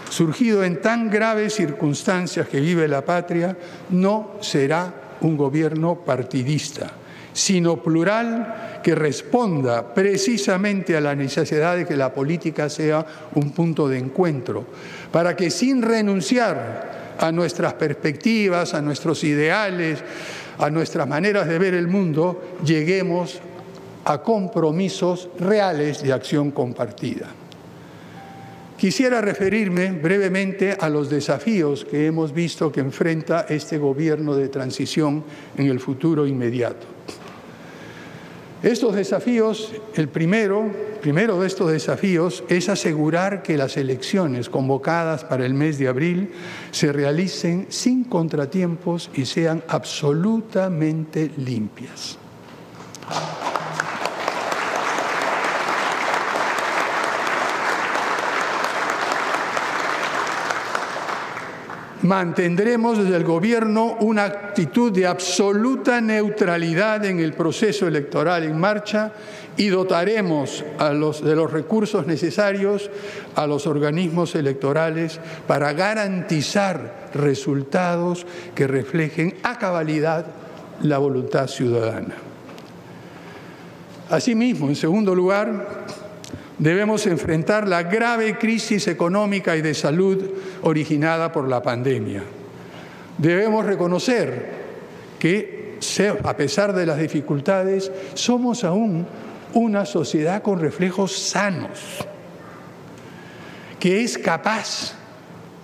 surgido 0.10 0.63
en 0.63 0.82
tan 0.82 1.10
graves 1.10 1.56
circunstancias 1.56 2.48
que 2.48 2.60
vive 2.60 2.88
la 2.88 3.04
patria, 3.06 3.56
no 3.89 4.36
será 4.41 4.93
un 5.22 5.38
gobierno 5.38 5.95
partidista, 6.06 6.91
sino 7.34 7.82
plural 7.82 8.82
que 8.84 8.95
responda 8.95 9.93
precisamente 9.93 10.95
a 10.95 11.02
la 11.02 11.15
necesidad 11.15 11.76
de 11.76 11.86
que 11.86 11.98
la 11.98 12.13
política 12.13 12.69
sea 12.69 13.06
un 13.36 13.52
punto 13.52 13.88
de 13.88 13.98
encuentro, 13.98 14.65
para 15.12 15.36
que 15.36 15.52
sin 15.52 15.82
renunciar 15.82 17.15
a 17.19 17.32
nuestras 17.32 17.74
perspectivas, 17.74 18.74
a 18.74 18.82
nuestros 18.82 19.24
ideales, 19.24 20.00
a 20.58 20.69
nuestras 20.69 21.08
maneras 21.08 21.48
de 21.48 21.60
ver 21.60 21.74
el 21.74 21.88
mundo, 21.88 22.58
lleguemos 22.65 23.39
a 24.06 24.22
compromisos 24.22 25.30
reales 25.38 26.02
de 26.02 26.13
acción 26.13 26.52
compartida. 26.52 27.28
Quisiera 28.80 29.20
referirme 29.20 29.92
brevemente 29.92 30.78
a 30.80 30.88
los 30.88 31.10
desafíos 31.10 31.84
que 31.84 32.06
hemos 32.06 32.34
visto 32.34 32.72
que 32.72 32.80
enfrenta 32.80 33.46
este 33.50 33.78
gobierno 33.78 34.36
de 34.36 34.48
transición 34.48 35.26
en 35.58 35.68
el 35.68 35.82
futuro 35.82 36.26
inmediato. 36.26 36.88
Estos 38.63 38.96
desafíos, 38.96 39.74
el 39.96 40.08
primero, 40.08 40.72
primero 41.02 41.42
de 41.42 41.48
estos 41.48 41.70
desafíos 41.74 42.46
es 42.48 42.70
asegurar 42.70 43.44
que 43.44 43.58
las 43.58 43.76
elecciones 43.76 44.48
convocadas 44.48 45.26
para 45.26 45.46
el 45.46 45.54
mes 45.54 45.78
de 45.78 45.89
abril 45.89 46.32
se 46.72 46.94
realicen 46.94 47.65
sin 47.68 48.06
contratiempos 48.06 49.10
y 49.13 49.26
sean 49.26 49.62
absolutamente 49.68 51.32
limpias. 51.36 52.18
Mantendremos 62.01 62.97
desde 62.97 63.17
el 63.17 63.25
Gobierno 63.25 63.97
una 63.99 64.23
actitud 64.23 64.89
de 64.91 65.05
absoluta 65.05 65.99
neutralidad 65.99 67.03
en 67.03 67.19
el 67.19 67.33
proceso 67.33 67.88
electoral 67.88 68.43
en 68.43 68.57
marcha 68.57 69.12
y 69.57 69.67
dotaremos 69.67 70.63
de 70.79 71.35
los 71.35 71.51
recursos 71.51 72.07
necesarios 72.07 72.89
a 73.35 73.45
los 73.45 73.67
organismos 73.67 74.35
electorales 74.35 75.19
para 75.45 75.73
garantizar 75.73 77.09
resultados 77.13 78.25
que 78.55 78.65
reflejen 78.65 79.35
a 79.43 79.59
cabalidad 79.59 80.25
la 80.81 80.99
voluntad 80.99 81.47
ciudadana. 81.47 82.15
Asimismo, 84.09 84.69
en 84.69 84.77
segundo 84.77 85.13
lugar, 85.13 85.85
debemos 86.60 87.08
enfrentar 87.08 87.67
la 87.67 87.84
grave 87.84 88.38
crisis 88.38 88.88
económica 88.88 89.56
y 89.56 89.62
de 89.62 89.74
salud 89.74 90.24
originada 90.62 91.32
por 91.32 91.48
la 91.48 91.63
pandemia. 91.63 92.24
Debemos 93.17 93.65
reconocer 93.65 94.60
que, 95.17 95.78
a 96.24 96.38
pesar 96.38 96.74
de 96.74 96.86
las 96.86 97.00
dificultades, 97.00 97.91
somos 98.13 98.63
aún 98.63 99.08
una 99.54 99.86
sociedad 99.86 100.43
con 100.43 100.60
reflejos 100.60 101.17
sanos, 101.17 102.06
que 103.80 104.04
es 104.04 104.17
capaz 104.17 104.93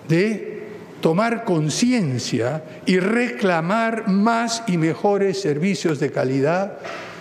de 0.08 0.66
tomar 1.00 1.44
conciencia 1.44 2.64
y 2.86 2.98
reclamar 2.98 4.08
más 4.08 4.64
y 4.66 4.76
mejores 4.78 5.40
servicios 5.40 6.00
de 6.00 6.10
calidad, 6.10 6.78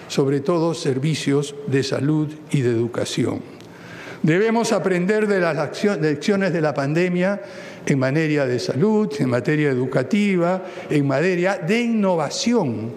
sobre 0.08 0.40
todo 0.40 0.74
servicios 0.74 1.56
de 1.68 1.84
salud 1.84 2.34
y 2.52 2.62
de 2.62 2.72
educación. 2.72 3.55
Debemos 4.26 4.72
aprender 4.72 5.28
de 5.28 5.40
las 5.40 5.84
lecciones 6.02 6.52
de 6.52 6.60
la 6.60 6.74
pandemia 6.74 7.40
en 7.86 8.00
materia 8.00 8.48
de 8.48 8.58
salud, 8.58 9.08
en 9.20 9.30
materia 9.30 9.70
educativa, 9.70 10.64
en 10.90 11.06
materia 11.06 11.60
de 11.60 11.82
innovación, 11.82 12.92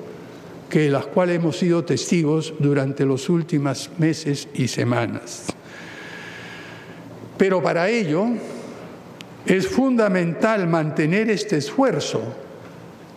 que 0.70 0.88
las 0.88 1.04
cuales 1.04 1.36
hemos 1.36 1.58
sido 1.58 1.84
testigos 1.84 2.54
durante 2.58 3.04
los 3.04 3.28
últimos 3.28 3.90
meses 3.98 4.48
y 4.54 4.68
semanas. 4.68 5.48
Pero 7.36 7.62
para 7.62 7.90
ello 7.90 8.24
es 9.44 9.68
fundamental 9.68 10.66
mantener 10.66 11.28
este 11.28 11.58
esfuerzo 11.58 12.22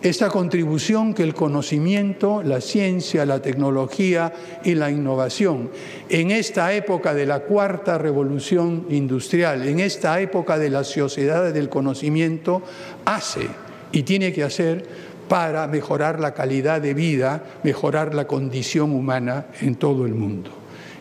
esta 0.02 0.30
contribución 0.30 1.14
que 1.14 1.24
el 1.24 1.36
conocimiento, 1.36 2.42
la 2.42 2.60
ciencia, 2.60 3.26
la 3.26 3.42
tecnología 3.42 4.34
y 4.64 4.74
la 4.74 4.90
innovación 4.90 5.70
en 6.10 6.32
esta 6.32 6.74
época 6.74 7.14
de 7.14 7.28
la 7.28 7.42
cuarta 7.42 7.98
revolución 7.98 8.88
industrial, 8.90 9.68
en 9.68 9.80
esta 9.80 10.20
época 10.20 10.58
de 10.58 10.72
la 10.72 10.84
sociedad 10.84 11.54
del 11.54 11.70
conocimiento, 11.70 12.64
hace 13.06 13.48
y 13.92 14.04
tiene 14.04 14.34
que 14.34 14.44
hacer 14.44 14.86
para 15.28 15.68
mejorar 15.68 16.20
la 16.20 16.34
calidad 16.34 16.82
de 16.82 16.94
vida, 16.94 17.44
mejorar 17.64 18.14
la 18.16 18.28
condición 18.28 18.92
humana 18.92 19.46
en 19.62 19.76
todo 19.76 20.06
el 20.06 20.14
mundo. 20.14 20.50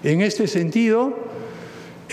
En 0.05 0.21
este 0.21 0.47
sentido, 0.47 1.17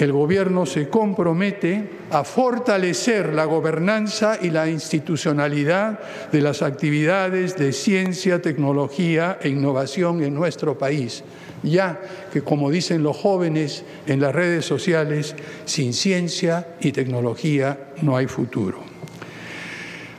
el 0.04 0.12
Gobierno 0.12 0.66
se 0.66 0.90
compromete 0.90 1.90
a 2.12 2.24
fortalecer 2.24 3.34
la 3.34 3.46
gobernanza 3.46 4.38
y 4.42 4.50
la 4.50 4.70
institucionalidad 4.70 6.00
de 6.32 6.42
las 6.42 6.62
actividades 6.62 7.58
de 7.58 7.74
ciencia, 7.74 8.42
tecnología 8.42 9.40
e 9.42 9.50
innovación 9.50 10.24
en 10.24 10.34
nuestro 10.34 10.78
país, 10.78 11.24
ya 11.64 12.00
que, 12.32 12.42
como 12.42 12.70
dicen 12.70 13.04
los 13.04 13.18
jóvenes 13.18 13.84
en 14.06 14.22
las 14.22 14.34
redes 14.34 14.66
sociales, 14.66 15.36
sin 15.66 15.94
ciencia 15.94 16.68
y 16.80 16.92
tecnología 16.92 17.92
no 18.02 18.16
hay 18.16 18.28
futuro. 18.28 18.87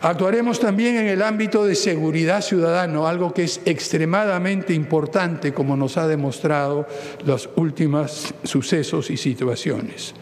Actuaremos 0.00 0.60
también 0.60 0.96
en 0.96 1.08
el 1.08 1.22
ámbito 1.22 1.64
de 1.64 1.74
seguridad 1.74 2.40
ciudadana, 2.40 3.08
algo 3.08 3.34
que 3.34 3.42
es 3.44 3.60
extremadamente 3.64 4.72
importante, 4.72 5.52
como 5.52 5.76
nos 5.76 5.96
ha 5.96 6.06
demostrado 6.06 6.86
los 7.24 7.50
últimos 7.56 8.32
sucesos 8.44 9.10
y 9.10 9.16
situaciones. 9.16 10.14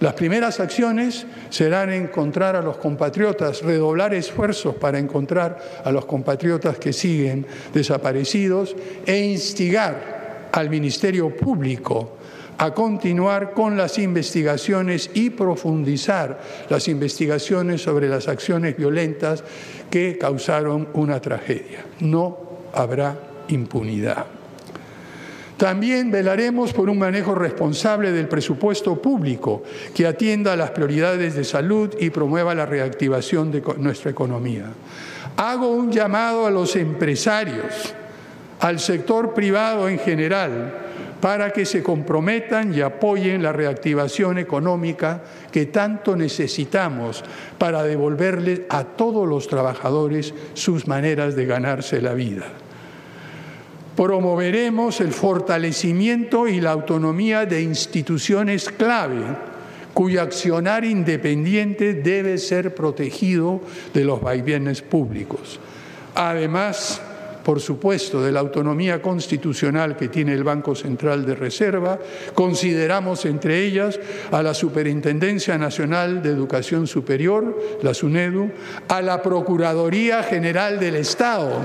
Las 0.00 0.14
primeras 0.14 0.58
acciones 0.58 1.26
serán 1.50 1.92
encontrar 1.92 2.56
a 2.56 2.62
los 2.62 2.76
compatriotas, 2.78 3.62
redoblar 3.62 4.12
esfuerzos 4.14 4.74
para 4.74 4.98
encontrar 4.98 5.82
a 5.84 5.92
los 5.92 6.06
compatriotas 6.06 6.78
que 6.78 6.92
siguen 6.92 7.46
desaparecidos 7.72 8.74
e 9.06 9.16
instigar 9.16 10.48
al 10.50 10.68
Ministerio 10.68 11.34
Público 11.34 12.13
a 12.58 12.72
continuar 12.72 13.52
con 13.52 13.76
las 13.76 13.98
investigaciones 13.98 15.10
y 15.14 15.30
profundizar 15.30 16.40
las 16.68 16.88
investigaciones 16.88 17.82
sobre 17.82 18.08
las 18.08 18.28
acciones 18.28 18.76
violentas 18.76 19.42
que 19.90 20.18
causaron 20.18 20.88
una 20.94 21.20
tragedia. 21.20 21.84
No 22.00 22.38
habrá 22.72 23.16
impunidad. 23.48 24.26
También 25.56 26.10
velaremos 26.10 26.72
por 26.72 26.90
un 26.90 26.98
manejo 26.98 27.34
responsable 27.34 28.10
del 28.10 28.28
presupuesto 28.28 29.00
público 29.00 29.62
que 29.94 30.06
atienda 30.06 30.52
a 30.52 30.56
las 30.56 30.72
prioridades 30.72 31.34
de 31.34 31.44
salud 31.44 31.94
y 32.00 32.10
promueva 32.10 32.54
la 32.54 32.66
reactivación 32.66 33.52
de 33.52 33.62
nuestra 33.78 34.10
economía. 34.10 34.66
Hago 35.36 35.68
un 35.68 35.92
llamado 35.92 36.46
a 36.46 36.50
los 36.50 36.74
empresarios, 36.74 37.94
al 38.60 38.80
sector 38.80 39.32
privado 39.32 39.88
en 39.88 39.98
general, 39.98 40.74
para 41.24 41.54
que 41.54 41.64
se 41.64 41.82
comprometan 41.82 42.74
y 42.74 42.82
apoyen 42.82 43.42
la 43.42 43.50
reactivación 43.50 44.36
económica 44.36 45.22
que 45.50 45.64
tanto 45.64 46.16
necesitamos 46.16 47.24
para 47.56 47.82
devolverles 47.82 48.60
a 48.68 48.84
todos 48.84 49.26
los 49.26 49.48
trabajadores 49.48 50.34
sus 50.52 50.86
maneras 50.86 51.34
de 51.34 51.46
ganarse 51.46 52.02
la 52.02 52.12
vida. 52.12 52.44
Promoveremos 53.96 55.00
el 55.00 55.14
fortalecimiento 55.14 56.46
y 56.46 56.60
la 56.60 56.72
autonomía 56.72 57.46
de 57.46 57.62
instituciones 57.62 58.68
clave 58.68 59.24
cuyo 59.94 60.20
accionar 60.20 60.84
independiente 60.84 61.94
debe 61.94 62.36
ser 62.36 62.74
protegido 62.74 63.62
de 63.94 64.04
los 64.04 64.20
vaivenes 64.20 64.82
públicos. 64.82 65.58
Además, 66.14 67.00
por 67.44 67.60
supuesto, 67.60 68.22
de 68.22 68.32
la 68.32 68.40
autonomía 68.40 69.00
constitucional 69.00 69.96
que 69.96 70.08
tiene 70.08 70.32
el 70.32 70.42
Banco 70.42 70.74
Central 70.74 71.24
de 71.24 71.34
Reserva, 71.34 71.98
consideramos 72.34 73.24
entre 73.26 73.64
ellas 73.64 74.00
a 74.32 74.42
la 74.42 74.54
Superintendencia 74.54 75.56
Nacional 75.58 76.22
de 76.22 76.30
Educación 76.30 76.86
Superior, 76.86 77.56
la 77.82 77.94
SUNEDU, 77.94 78.50
a 78.88 79.02
la 79.02 79.22
Procuraduría 79.22 80.22
General 80.22 80.80
del 80.80 80.96
Estado. 80.96 81.60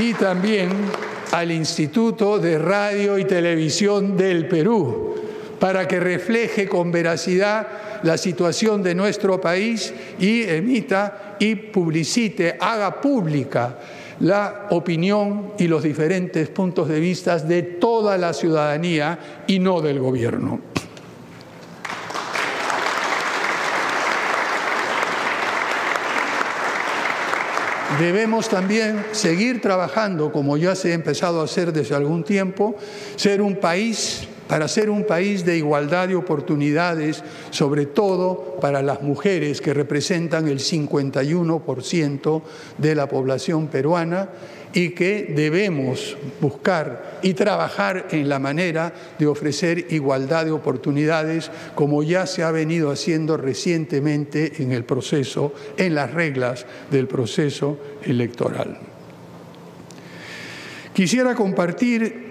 y 0.00 0.14
también 0.14 0.70
al 1.32 1.50
Instituto 1.50 2.38
de 2.38 2.56
Radio 2.56 3.18
y 3.18 3.24
Televisión 3.24 4.16
del 4.16 4.46
Perú, 4.46 5.14
para 5.58 5.88
que 5.88 6.00
refleje 6.00 6.68
con 6.68 6.92
veracidad 6.92 7.66
la 8.02 8.16
situación 8.16 8.82
de 8.82 8.94
nuestro 8.94 9.40
país 9.40 9.92
y 10.18 10.42
emita 10.42 11.36
y 11.38 11.54
publicite, 11.54 12.56
haga 12.60 13.00
pública 13.00 13.76
la 14.20 14.66
opinión 14.70 15.52
y 15.58 15.68
los 15.68 15.82
diferentes 15.82 16.48
puntos 16.48 16.88
de 16.88 17.00
vista 17.00 17.38
de 17.38 17.62
toda 17.62 18.18
la 18.18 18.32
ciudadanía 18.32 19.44
y 19.46 19.58
no 19.58 19.80
del 19.80 20.00
gobierno. 20.00 20.60
Debemos 27.98 28.48
también 28.48 29.06
seguir 29.12 29.60
trabajando, 29.60 30.30
como 30.30 30.56
ya 30.56 30.76
se 30.76 30.92
ha 30.92 30.94
empezado 30.94 31.40
a 31.40 31.44
hacer 31.44 31.72
desde 31.72 31.96
algún 31.96 32.22
tiempo, 32.22 32.76
ser 33.16 33.42
un 33.42 33.56
país 33.56 34.28
para 34.48 34.66
ser 34.66 34.90
un 34.90 35.04
país 35.04 35.44
de 35.44 35.58
igualdad 35.58 36.08
de 36.08 36.16
oportunidades, 36.16 37.22
sobre 37.50 37.86
todo 37.86 38.56
para 38.60 38.82
las 38.82 39.02
mujeres 39.02 39.60
que 39.60 39.74
representan 39.74 40.48
el 40.48 40.58
51% 40.58 42.42
de 42.78 42.94
la 42.94 43.08
población 43.08 43.68
peruana 43.68 44.30
y 44.72 44.90
que 44.90 45.32
debemos 45.34 46.16
buscar 46.40 47.18
y 47.22 47.34
trabajar 47.34 48.08
en 48.10 48.28
la 48.28 48.38
manera 48.38 48.92
de 49.18 49.26
ofrecer 49.26 49.86
igualdad 49.90 50.44
de 50.44 50.52
oportunidades, 50.52 51.50
como 51.74 52.02
ya 52.02 52.26
se 52.26 52.42
ha 52.42 52.50
venido 52.50 52.90
haciendo 52.90 53.36
recientemente 53.36 54.62
en 54.62 54.72
el 54.72 54.84
proceso, 54.84 55.52
en 55.76 55.94
las 55.94 56.12
reglas 56.12 56.66
del 56.90 57.06
proceso 57.06 57.78
electoral. 58.02 58.78
Quisiera 60.92 61.34
compartir 61.34 62.28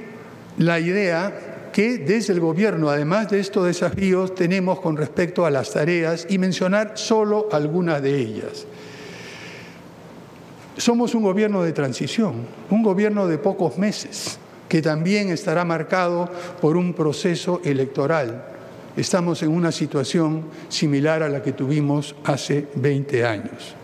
la 0.57 0.79
idea 0.79 1.46
que 1.77 1.99
desde 1.99 2.33
el 2.33 2.39
Gobierno, 2.39 2.89
además 2.89 3.29
de 3.29 3.39
estos 3.39 3.67
desafíos, 3.67 4.33
tenemos 4.33 4.79
con 4.79 4.97
respecto 4.97 5.45
a 5.45 5.51
las 5.51 5.73
tareas 5.73 6.25
y 6.27 6.39
mencionar 6.39 6.93
solo 6.95 7.49
algunas 7.51 8.01
de 8.01 8.19
ellas. 8.19 8.65
Somos 10.75 11.13
un 11.13 11.21
gobierno 11.21 11.61
de 11.61 11.73
transición, 11.73 12.47
un 12.71 12.81
gobierno 12.81 13.27
de 13.27 13.37
pocos 13.37 13.77
meses, 13.77 14.39
que 14.67 14.81
también 14.81 15.29
estará 15.29 15.65
marcado 15.65 16.27
por 16.59 16.77
un 16.77 16.95
proceso 16.95 17.61
electoral. 17.63 18.43
Estamos 18.95 19.43
en 19.43 19.49
una 19.49 19.71
situación 19.71 20.45
similar 20.69 21.21
a 21.21 21.29
la 21.29 21.43
que 21.43 21.51
tuvimos 21.51 22.15
hace 22.23 22.69
20 22.73 23.23
años. 23.23 23.75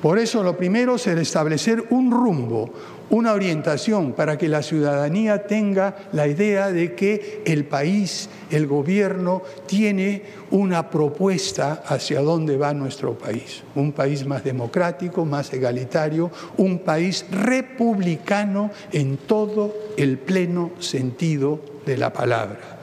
Por 0.00 0.18
eso 0.18 0.42
lo 0.42 0.56
primero 0.56 0.94
es 0.94 1.06
establecer 1.06 1.84
un 1.90 2.10
rumbo, 2.10 2.72
una 3.10 3.32
orientación 3.32 4.12
para 4.12 4.38
que 4.38 4.48
la 4.48 4.62
ciudadanía 4.62 5.46
tenga 5.46 5.96
la 6.12 6.28
idea 6.28 6.70
de 6.70 6.94
que 6.94 7.42
el 7.44 7.64
país, 7.64 8.28
el 8.50 8.66
gobierno, 8.66 9.42
tiene 9.66 10.22
una 10.50 10.90
propuesta 10.90 11.82
hacia 11.86 12.20
dónde 12.20 12.56
va 12.56 12.72
nuestro 12.72 13.18
país. 13.18 13.62
Un 13.74 13.92
país 13.92 14.26
más 14.26 14.44
democrático, 14.44 15.24
más 15.24 15.52
egalitario, 15.52 16.30
un 16.56 16.78
país 16.80 17.26
republicano 17.30 18.70
en 18.92 19.16
todo 19.16 19.74
el 19.96 20.18
pleno 20.18 20.70
sentido 20.78 21.60
de 21.84 21.96
la 21.96 22.12
palabra. 22.12 22.78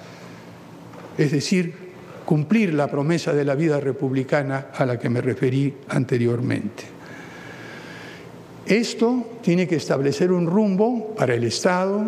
Es 1.17 1.31
decir, 1.31 1.73
cumplir 2.25 2.73
la 2.73 2.87
promesa 2.87 3.31
de 3.31 3.45
la 3.45 3.55
vida 3.55 3.79
republicana 3.79 4.67
a 4.75 4.85
la 4.85 4.99
que 4.99 5.09
me 5.09 5.21
referí 5.21 5.73
anteriormente. 5.87 6.96
Esto 8.67 9.25
tiene 9.41 9.67
que 9.67 9.77
establecer 9.77 10.31
un 10.31 10.45
rumbo 10.45 11.15
para 11.15 11.33
el 11.33 11.45
Estado, 11.45 12.03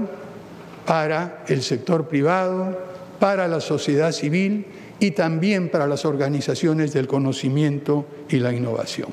para 0.85 1.43
el 1.47 1.61
sector 1.63 2.07
privado, 2.07 2.77
para 3.17 3.47
la 3.47 3.61
sociedad 3.61 4.11
civil 4.11 4.65
y 4.99 5.11
también 5.11 5.69
para 5.69 5.87
las 5.87 6.03
organizaciones 6.03 6.91
del 6.91 7.07
conocimiento 7.07 8.05
y 8.29 8.37
la 8.37 8.53
innovación. 8.53 9.07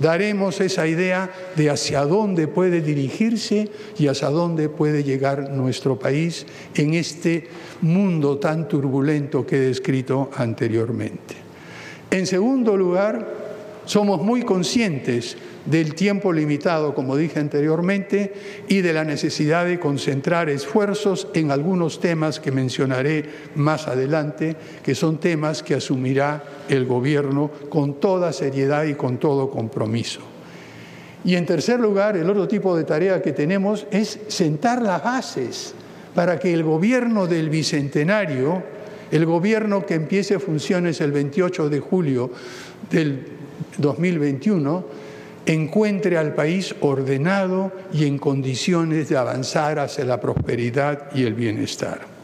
Daremos 0.00 0.60
esa 0.60 0.86
idea 0.86 1.30
de 1.56 1.70
hacia 1.70 2.04
dónde 2.04 2.48
puede 2.48 2.82
dirigirse 2.82 3.70
y 3.96 4.08
hacia 4.08 4.28
dónde 4.28 4.68
puede 4.68 5.04
llegar 5.04 5.50
nuestro 5.50 5.98
país 5.98 6.44
en 6.74 6.94
este 6.94 7.48
mundo 7.80 8.38
tan 8.38 8.68
turbulento 8.68 9.46
que 9.46 9.56
he 9.56 9.60
descrito 9.60 10.30
anteriormente. 10.36 11.34
En 12.10 12.26
segundo 12.26 12.76
lugar, 12.76 13.26
somos 13.86 14.20
muy 14.20 14.42
conscientes 14.42 15.36
del 15.66 15.94
tiempo 15.94 16.32
limitado, 16.32 16.94
como 16.94 17.16
dije 17.16 17.40
anteriormente, 17.40 18.32
y 18.68 18.80
de 18.80 18.92
la 18.92 19.04
necesidad 19.04 19.66
de 19.66 19.78
concentrar 19.78 20.48
esfuerzos 20.48 21.28
en 21.34 21.50
algunos 21.50 22.00
temas 22.00 22.40
que 22.40 22.52
mencionaré 22.52 23.24
más 23.54 23.88
adelante, 23.88 24.56
que 24.82 24.94
son 24.94 25.18
temas 25.18 25.62
que 25.62 25.74
asumirá 25.74 26.44
el 26.68 26.86
Gobierno 26.86 27.50
con 27.68 28.00
toda 28.00 28.32
seriedad 28.32 28.84
y 28.84 28.94
con 28.94 29.18
todo 29.18 29.50
compromiso. 29.50 30.20
Y 31.24 31.34
en 31.34 31.44
tercer 31.44 31.80
lugar, 31.80 32.16
el 32.16 32.30
otro 32.30 32.46
tipo 32.46 32.76
de 32.76 32.84
tarea 32.84 33.20
que 33.20 33.32
tenemos 33.32 33.86
es 33.90 34.20
sentar 34.28 34.80
las 34.80 35.02
bases 35.02 35.74
para 36.14 36.38
que 36.38 36.54
el 36.54 36.62
gobierno 36.62 37.26
del 37.26 37.50
Bicentenario, 37.50 38.62
el 39.10 39.26
gobierno 39.26 39.84
que 39.84 39.94
empiece 39.94 40.38
funciones 40.38 41.00
el 41.00 41.10
28 41.10 41.68
de 41.68 41.80
julio 41.80 42.30
del 42.90 43.26
2021, 43.78 44.84
encuentre 45.46 46.18
al 46.18 46.34
país 46.34 46.74
ordenado 46.80 47.72
y 47.92 48.04
en 48.04 48.18
condiciones 48.18 49.08
de 49.08 49.16
avanzar 49.16 49.78
hacia 49.78 50.04
la 50.04 50.20
prosperidad 50.20 51.12
y 51.14 51.22
el 51.22 51.34
bienestar. 51.34 52.16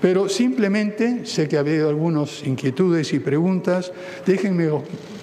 Pero 0.00 0.28
simplemente, 0.28 1.26
sé 1.26 1.48
que 1.48 1.56
ha 1.56 1.60
habido 1.60 1.88
algunas 1.88 2.46
inquietudes 2.46 3.12
y 3.12 3.18
preguntas, 3.18 3.92
déjenme 4.24 4.70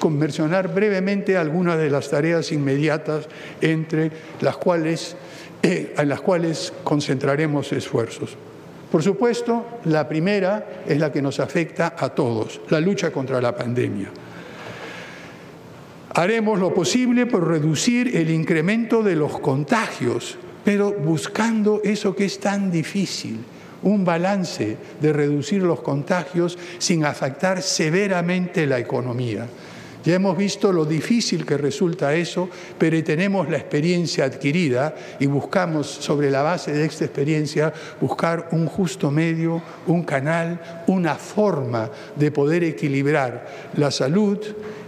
mencionar 0.10 0.74
brevemente 0.74 1.38
algunas 1.38 1.78
de 1.78 1.89
las 1.89 2.10
tareas 2.10 2.52
inmediatas 2.52 3.28
entre 3.62 4.12
las 4.41 4.58
cuales, 4.58 5.15
eh, 5.63 5.93
en 5.98 6.10
las 6.10 6.19
cuales 6.19 6.74
concentraremos 6.84 7.71
esfuerzos. 7.71 8.36
Por 8.91 9.02
supuesto, 9.02 9.80
la 9.86 10.08
primera 10.08 10.84
es 10.88 11.00
la 11.00 11.12
que 11.12 11.21
nos 11.21 11.39
afecta 11.39 11.95
a 11.98 12.10
todos, 12.10 12.62
la 12.69 12.80
lucha 12.82 13.12
contra 13.12 13.41
la 13.41 13.56
pandemia. 13.56 14.10
Haremos 16.17 16.60
lo 16.60 16.73
posible 16.73 17.25
por 17.25 17.45
reducir 17.45 18.15
el 18.15 18.30
incremento 18.30 19.04
de 19.04 19.17
los 19.17 19.38
contagios, 19.39 20.38
pero 20.63 20.93
buscando 20.93 21.82
eso 21.84 22.15
que 22.15 22.23
es 22.23 22.39
tan 22.39 22.71
difícil, 22.71 23.39
un 23.84 24.06
balance 24.06 24.78
de 25.01 25.12
reducir 25.12 25.62
los 25.62 25.82
contagios 25.82 26.58
sin 26.78 27.04
afectar 27.04 27.62
severamente 27.62 28.65
la 28.65 28.80
economía. 28.80 29.45
Ya 30.06 30.15
hemos 30.15 30.38
visto 30.38 30.71
lo 30.71 30.86
difícil 30.86 31.45
que 31.45 31.58
resulta 31.58 32.13
eso, 32.13 32.47
pero 32.78 33.04
tenemos 33.04 33.49
la 33.49 33.58
experiencia 33.58 34.23
adquirida 34.23 34.95
y 35.19 35.25
buscamos 35.25 35.88
sobre 35.88 36.32
la 36.32 36.43
base 36.43 36.71
de 36.71 36.86
esta 36.86 37.04
experiencia 37.04 37.73
buscar 37.99 38.47
un 38.51 38.67
justo 38.67 39.12
medio, 39.12 39.62
un 39.88 40.04
canal, 40.04 40.84
una 40.88 41.15
forma 41.15 41.89
de 42.15 42.32
poder 42.32 42.63
equilibrar 42.63 43.71
la 43.75 43.91
salud 43.91 44.39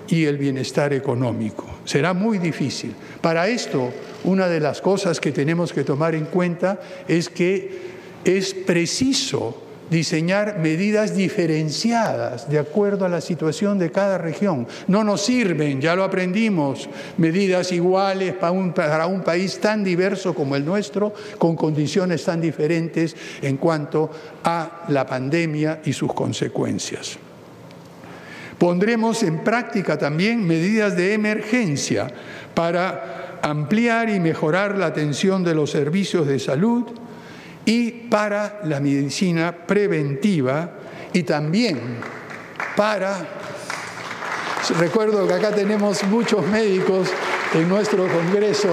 y 0.08 0.26
el 0.26 0.38
bienestar 0.38 0.94
económico. 0.94 1.66
Será 1.86 2.14
muy 2.14 2.38
difícil. 2.38 2.94
Para 3.22 3.48
esto, 3.48 3.92
una 4.24 4.48
de 4.48 4.60
las 4.60 4.82
cosas 4.82 5.20
que 5.20 5.32
tenemos 5.32 5.74
que 5.74 5.84
tomar 5.84 6.16
en 6.16 6.26
cuenta 6.26 6.80
es 7.08 7.30
que 7.30 7.98
es 8.24 8.54
preciso 8.54 9.64
diseñar 9.90 10.60
medidas 10.60 11.16
diferenciadas 11.16 12.50
de 12.50 12.60
acuerdo 12.60 13.06
a 13.06 13.10
la 13.10 13.22
situación 13.22 13.80
de 13.80 13.92
cada 13.92 14.18
región. 14.18 14.68
No 14.88 15.04
nos 15.04 15.22
sirven, 15.22 15.82
ya 15.82 15.96
lo 15.96 16.04
aprendimos, 16.04 16.90
medidas 17.18 17.72
iguales 17.72 18.34
para 18.34 18.52
un, 18.52 18.74
para 18.74 19.08
un, 19.08 19.22
país 19.22 19.60
tan 19.60 19.84
diverso 19.84 20.34
como 20.34 20.56
el 20.56 20.66
nuestro, 20.66 21.14
con 21.38 21.56
condiciones 21.56 22.24
tan 22.24 22.42
diferentes 22.42 23.16
en 23.42 23.58
cuanto 23.58 24.12
a 24.44 24.86
la 24.90 25.06
pandemia 25.06 25.82
y 25.86 25.94
sus 25.94 26.14
consecuencias. 26.14 27.18
Pondremos 28.58 29.22
en 29.24 29.44
práctica 29.44 29.98
también 29.98 30.46
medidas 30.46 30.96
de 30.96 31.14
emergencia 31.14 32.08
para 32.56 33.40
ampliar 33.42 34.10
y 34.10 34.20
mejorar 34.20 34.78
la 34.78 34.88
atención 34.88 35.44
de 35.44 35.54
los 35.54 35.70
servicios 35.70 36.26
de 36.26 36.40
salud 36.40 36.86
y 37.66 37.92
para 37.92 38.62
la 38.64 38.80
medicina 38.80 39.56
preventiva 39.68 40.72
y 41.14 41.24
también 41.24 41.80
para... 42.76 43.18
Recuerdo 44.80 45.26
que 45.28 45.34
acá 45.34 45.52
tenemos 45.52 46.04
muchos 46.04 46.46
médicos 46.48 47.10
en 47.54 47.70
nuestro 47.70 48.06
Congreso 48.08 48.70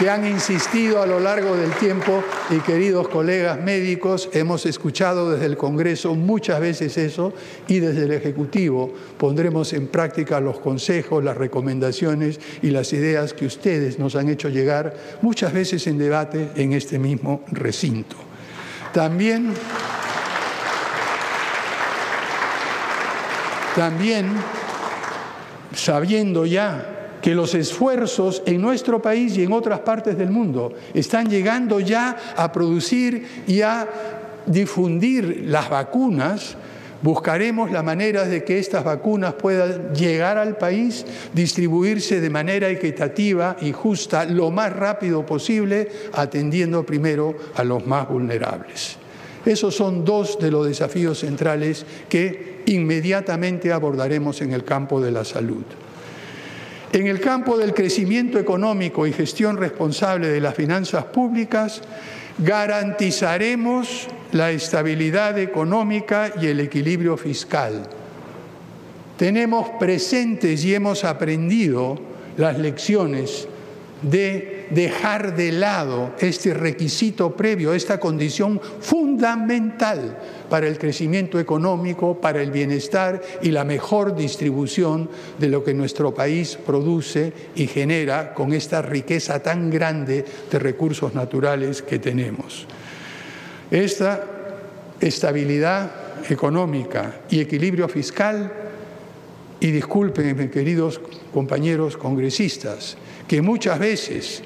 que 0.00 0.08
han 0.08 0.26
insistido 0.26 1.02
a 1.02 1.06
lo 1.06 1.20
largo 1.20 1.54
del 1.54 1.72
tiempo 1.72 2.24
y 2.48 2.60
queridos 2.60 3.06
colegas 3.08 3.60
médicos, 3.60 4.30
hemos 4.32 4.64
escuchado 4.64 5.30
desde 5.30 5.44
el 5.44 5.58
Congreso 5.58 6.14
muchas 6.14 6.58
veces 6.58 6.96
eso 6.96 7.34
y 7.68 7.80
desde 7.80 8.04
el 8.04 8.12
Ejecutivo 8.12 8.94
pondremos 9.18 9.74
en 9.74 9.88
práctica 9.88 10.40
los 10.40 10.58
consejos, 10.58 11.22
las 11.22 11.36
recomendaciones 11.36 12.40
y 12.62 12.70
las 12.70 12.94
ideas 12.94 13.34
que 13.34 13.44
ustedes 13.44 13.98
nos 13.98 14.16
han 14.16 14.30
hecho 14.30 14.48
llegar 14.48 14.96
muchas 15.20 15.52
veces 15.52 15.86
en 15.86 15.98
debate 15.98 16.48
en 16.56 16.72
este 16.72 16.98
mismo 16.98 17.44
recinto. 17.52 18.16
También, 18.94 19.52
también 23.76 24.30
sabiendo 25.74 26.46
ya 26.46 26.99
que 27.22 27.34
los 27.34 27.54
esfuerzos 27.54 28.42
en 28.46 28.60
nuestro 28.60 29.02
país 29.02 29.36
y 29.36 29.44
en 29.44 29.52
otras 29.52 29.80
partes 29.80 30.16
del 30.16 30.30
mundo 30.30 30.72
están 30.94 31.28
llegando 31.28 31.80
ya 31.80 32.34
a 32.36 32.50
producir 32.50 33.44
y 33.46 33.60
a 33.60 33.88
difundir 34.46 35.44
las 35.46 35.68
vacunas, 35.68 36.56
buscaremos 37.02 37.70
la 37.70 37.82
manera 37.82 38.24
de 38.24 38.44
que 38.44 38.58
estas 38.58 38.84
vacunas 38.84 39.34
puedan 39.34 39.94
llegar 39.94 40.38
al 40.38 40.56
país, 40.56 41.04
distribuirse 41.32 42.20
de 42.20 42.30
manera 42.30 42.68
equitativa 42.68 43.56
y 43.60 43.72
justa 43.72 44.24
lo 44.24 44.50
más 44.50 44.72
rápido 44.74 45.24
posible, 45.24 45.88
atendiendo 46.12 46.84
primero 46.84 47.36
a 47.54 47.64
los 47.64 47.86
más 47.86 48.08
vulnerables. 48.08 48.96
Esos 49.44 49.74
son 49.74 50.04
dos 50.04 50.38
de 50.38 50.50
los 50.50 50.66
desafíos 50.66 51.20
centrales 51.20 51.86
que 52.08 52.62
inmediatamente 52.66 53.72
abordaremos 53.72 54.42
en 54.42 54.52
el 54.52 54.64
campo 54.64 55.00
de 55.00 55.12
la 55.12 55.24
salud. 55.24 55.64
En 56.92 57.06
el 57.06 57.20
campo 57.20 57.56
del 57.56 57.72
crecimiento 57.72 58.38
económico 58.38 59.06
y 59.06 59.12
gestión 59.12 59.56
responsable 59.56 60.28
de 60.28 60.40
las 60.40 60.56
finanzas 60.56 61.04
públicas, 61.04 61.82
garantizaremos 62.38 64.08
la 64.32 64.50
estabilidad 64.50 65.38
económica 65.38 66.32
y 66.40 66.46
el 66.46 66.58
equilibrio 66.58 67.16
fiscal. 67.16 67.86
Tenemos 69.16 69.68
presentes 69.78 70.64
y 70.64 70.74
hemos 70.74 71.04
aprendido 71.04 71.96
las 72.36 72.58
lecciones 72.58 73.46
de 74.02 74.59
dejar 74.70 75.36
de 75.36 75.52
lado 75.52 76.14
este 76.18 76.54
requisito 76.54 77.36
previo, 77.36 77.74
esta 77.74 78.00
condición 78.00 78.60
fundamental 78.80 80.18
para 80.48 80.66
el 80.66 80.78
crecimiento 80.78 81.38
económico, 81.38 82.20
para 82.20 82.42
el 82.42 82.50
bienestar 82.50 83.20
y 83.42 83.50
la 83.50 83.64
mejor 83.64 84.16
distribución 84.16 85.10
de 85.38 85.48
lo 85.48 85.62
que 85.62 85.74
nuestro 85.74 86.14
país 86.14 86.58
produce 86.64 87.32
y 87.54 87.66
genera 87.66 88.34
con 88.34 88.52
esta 88.52 88.82
riqueza 88.82 89.42
tan 89.42 89.70
grande 89.70 90.24
de 90.50 90.58
recursos 90.58 91.14
naturales 91.14 91.82
que 91.82 91.98
tenemos. 91.98 92.66
Esta 93.70 94.24
estabilidad 95.00 95.90
económica 96.28 97.20
y 97.30 97.40
equilibrio 97.40 97.88
fiscal, 97.88 98.52
y 99.60 99.70
disculpen, 99.70 100.50
queridos 100.50 101.00
compañeros 101.32 101.96
congresistas, 101.98 102.96
que 103.28 103.42
muchas 103.42 103.78
veces 103.78 104.42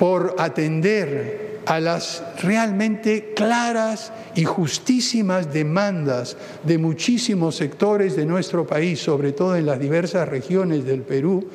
por 0.00 0.36
atender 0.38 1.60
a 1.66 1.78
las 1.78 2.24
realmente 2.42 3.34
claras 3.36 4.14
y 4.34 4.46
justísimas 4.46 5.52
demandas 5.52 6.38
de 6.64 6.78
muchísimos 6.78 7.56
sectores 7.56 8.16
de 8.16 8.24
nuestro 8.24 8.66
país, 8.66 8.98
sobre 8.98 9.32
todo 9.32 9.56
en 9.56 9.66
las 9.66 9.78
diversas 9.78 10.26
regiones 10.26 10.86
del 10.86 11.02
Perú, 11.02 11.46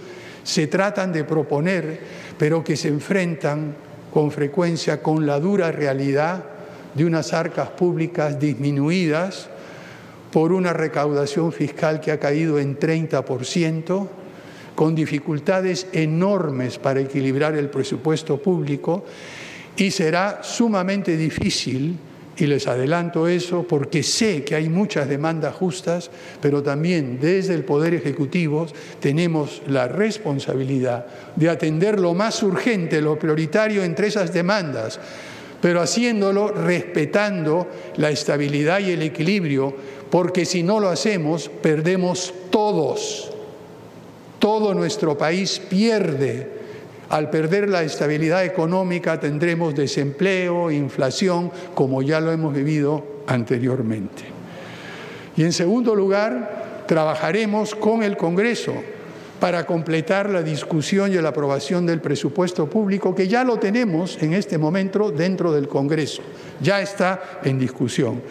se 0.44 0.68
tratan 0.68 1.12
de 1.12 1.24
proponer, 1.24 2.00
pero 2.38 2.64
que 2.64 2.78
se 2.78 2.90
enfrentan 2.90 3.76
con 4.14 4.30
frecuencia 4.30 5.02
con 5.02 5.26
la 5.26 5.40
dura 5.40 5.72
realidad 5.72 6.44
de 6.94 7.04
unas 7.04 7.34
arcas 7.34 7.70
públicas 7.70 8.40
disminuidas 8.40 9.50
por 10.32 10.52
una 10.54 10.72
recaudación 10.72 11.52
fiscal 11.52 12.00
que 12.00 12.12
ha 12.12 12.20
caído 12.20 12.60
en 12.60 12.78
30%, 12.78 14.08
con 14.76 14.94
dificultades 14.94 15.88
enormes 15.94 16.78
para 16.78 17.00
equilibrar 17.00 17.56
el 17.56 17.70
presupuesto 17.70 18.38
público 18.38 19.06
y 19.78 19.92
será 19.92 20.42
sumamente 20.44 21.18
difícil, 21.18 21.98
y 22.38 22.48
les 22.48 22.68
adelanto 22.68 23.28
eso, 23.28 23.64
porque 23.64 24.04
sé 24.04 24.44
que 24.44 24.56
hay 24.56 24.70
muchas 24.70 25.08
demandas 25.08 25.56
justas, 25.56 26.10
pero 26.42 26.62
también 26.62 27.18
desde 27.20 27.54
el 27.54 27.64
Poder 27.64 27.94
Ejecutivo 27.94 28.68
tenemos 29.00 29.62
la 29.68 29.88
responsabilidad 29.88 31.06
de 31.36 31.50
atender 31.50 32.00
lo 32.00 32.14
más 32.14 32.44
urgente, 32.44 33.02
lo 33.02 33.18
prioritario 33.18 33.84
entre 33.84 34.08
esas 34.08 34.34
demandas, 34.34 35.00
pero 35.62 35.82
haciéndolo 35.82 36.50
respetando 36.50 37.68
la 37.96 38.10
estabilidad 38.10 38.80
y 38.80 38.92
el 38.92 39.02
equilibrio, 39.02 39.74
porque 40.10 40.46
si 40.46 40.62
no 40.62 40.80
lo 40.80 40.90
hacemos, 40.90 41.50
perdemos 41.62 42.34
todos 42.50 43.35
todo 44.46 44.76
nuestro 44.76 45.18
país 45.18 45.60
pierde. 45.60 46.48
Al 47.10 47.32
perder 47.32 47.68
la 47.68 47.82
estabilidad 47.82 48.46
económica 48.46 49.20
tendremos 49.20 49.74
desempleo, 49.74 50.70
inflación, 50.70 51.52
como 51.74 52.04
ya 52.04 52.20
lo 52.20 52.32
hemos 52.32 52.54
vivido 52.54 53.24
anteriormente. 53.26 54.22
Y 55.36 55.42
en 55.42 55.52
segundo 55.52 55.96
lugar, 55.96 56.84
trabajaremos 56.86 57.74
con 57.74 58.04
el 58.04 58.18
Congreso 58.18 58.76
para 59.40 59.66
completar 59.66 60.30
la 60.30 60.44
discusión 60.44 61.12
y 61.12 61.16
la 61.16 61.30
aprobación 61.30 61.88
del 61.88 62.00
presupuesto 62.00 62.70
público, 62.70 63.16
que 63.16 63.28
ya 63.28 63.44
lo 63.44 63.58
tenemos 63.58 64.22
en 64.22 64.34
este 64.34 64.60
momento 64.60 65.10
dentro 65.10 65.52
del 65.54 65.68
Congreso, 65.68 66.22
ya 66.62 66.82
está 66.82 67.40
en 67.44 67.58
discusión. 67.58 68.22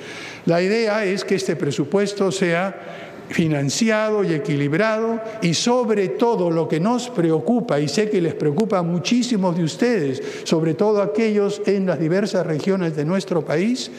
La 0.47 0.63
idea 0.63 1.05
es 1.05 1.25
que 1.25 1.35
este 1.35 1.57
presupuesto 1.57 2.31
sea 2.31 3.04
financiado 3.31 4.25
y 4.25 4.35
equilibrado 4.35 5.21
y 5.43 5.55
sobre 5.55 6.09
todo 6.09 6.51
lo 6.51 6.69
que 6.69 6.81
nos 6.81 7.09
preocupa, 7.09 7.81
y 7.81 7.89
sé 7.89 8.11
que 8.11 8.21
les 8.21 8.35
preocupa 8.35 8.79
a 8.79 8.83
muchísimos 8.83 9.57
de 9.57 9.65
ustedes, 9.65 10.23
sobre 10.45 10.75
todo 10.75 11.03
aquellos 11.03 11.63
en 11.67 11.87
las 11.87 11.99
diversas 11.99 12.47
regiones 12.47 12.97
de 12.97 13.05
nuestro 13.05 13.45
país, 13.45 13.91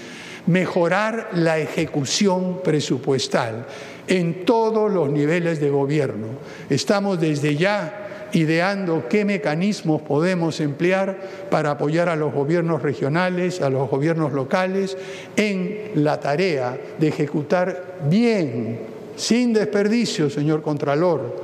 mejorar 0.48 1.30
la 1.34 1.58
ejecución 1.58 2.62
presupuestal 2.64 3.66
en 4.08 4.46
todos 4.46 4.92
los 4.92 5.10
niveles 5.10 5.60
de 5.60 5.70
gobierno. 5.70 6.28
Estamos 6.70 7.20
desde 7.20 7.56
ya 7.56 8.30
ideando 8.34 9.08
qué 9.10 9.24
mecanismos 9.26 10.02
podemos 10.02 10.60
emplear 10.60 11.18
para 11.50 11.72
apoyar 11.72 12.10
a 12.10 12.16
los 12.16 12.34
gobiernos 12.34 12.82
regionales, 12.82 13.62
a 13.62 13.70
los 13.70 13.90
gobiernos 13.90 14.34
locales, 14.34 14.98
en 15.36 15.92
la 15.96 16.20
tarea 16.20 16.78
de 17.00 17.08
ejecutar 17.08 17.96
bien 18.10 18.95
sin 19.16 19.54
desperdicio, 19.54 20.30
señor 20.30 20.62
Contralor, 20.62 21.36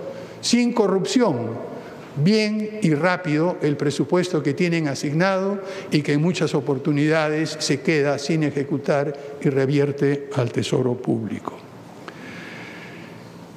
sin 0.41 0.73
corrupción, 0.73 1.71
bien 2.15 2.79
y 2.81 2.93
rápido 2.93 3.57
el 3.61 3.77
presupuesto 3.77 4.43
que 4.43 4.53
tienen 4.53 4.87
asignado 4.87 5.59
y 5.91 6.01
que 6.01 6.13
en 6.13 6.21
muchas 6.21 6.53
oportunidades 6.53 7.55
se 7.59 7.81
queda 7.81 8.17
sin 8.17 8.43
ejecutar 8.43 9.13
y 9.41 9.49
revierte 9.49 10.29
al 10.35 10.51
Tesoro 10.51 10.95
Público. 10.95 11.57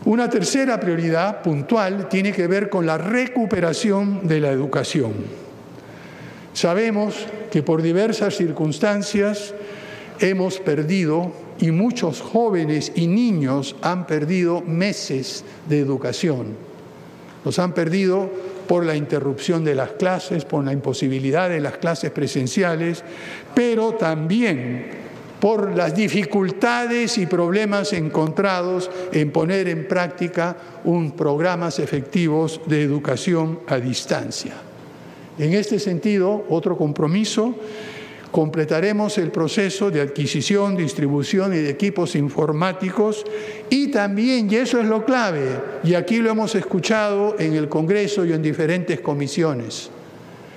Una 0.05 0.29
tercera 0.29 0.79
prioridad 0.79 1.41
puntual 1.43 2.09
tiene 2.11 2.33
que 2.33 2.47
ver 2.47 2.69
con 2.69 2.85
la 2.85 2.99
recuperación 2.99 4.27
de 4.29 4.39
la 4.39 4.51
educación. 4.51 5.13
Sabemos 6.53 7.27
que 7.51 7.63
por 7.63 7.81
diversas 7.81 8.37
circunstancias 8.37 9.55
hemos 10.21 10.61
perdido 10.61 11.33
y 11.61 11.71
muchos 11.71 12.21
jóvenes 12.21 12.93
y 12.95 13.07
niños 13.07 13.77
han 13.83 14.07
perdido 14.07 14.61
meses 14.61 15.45
de 15.69 15.79
educación. 15.79 16.57
Los 17.45 17.59
han 17.59 17.75
perdido 17.75 18.31
por 18.67 18.85
la 18.85 18.97
interrupción 18.97 19.65
de 19.65 19.75
las 19.75 19.93
clases, 19.93 20.45
por 20.45 20.65
la 20.65 20.73
imposibilidad 20.73 21.51
de 21.51 21.61
las 21.61 21.77
clases 21.77 22.11
presenciales, 22.11 23.05
pero 23.55 23.93
también 23.93 25.05
por 25.41 25.77
las 25.77 25.95
dificultades 25.95 27.19
y 27.19 27.27
problemas 27.27 27.93
encontrados 27.93 28.91
en 29.13 29.31
poner 29.31 29.69
en 29.69 29.87
práctica 29.87 30.57
un 30.85 31.13
programas 31.13 31.79
efectivos 31.79 32.63
de 32.67 32.83
educación 32.83 33.61
a 33.67 33.77
distancia. 33.77 34.55
En 35.39 35.53
este 35.53 35.79
sentido, 35.79 36.47
otro 36.49 36.79
compromiso 36.79 37.55
completaremos 38.35 39.17
el 39.19 39.31
proceso 39.31 39.93
de 39.93 40.01
adquisición, 40.01 40.77
distribución 40.77 41.55
y 41.55 41.59
de 41.59 41.71
equipos 41.71 42.17
informáticos 42.17 43.25
y 43.71 43.93
también, 43.93 44.51
y 44.51 44.57
eso 44.57 44.81
es 44.81 44.87
lo 44.87 45.05
clave, 45.05 45.61
y 45.85 45.95
aquí 45.95 46.17
lo 46.17 46.31
hemos 46.31 46.57
escuchado 46.57 47.37
en 47.39 47.55
el 47.55 47.69
Congreso 47.69 48.25
y 48.25 48.33
en 48.33 48.43
diferentes 48.43 48.99
comisiones, 48.99 49.89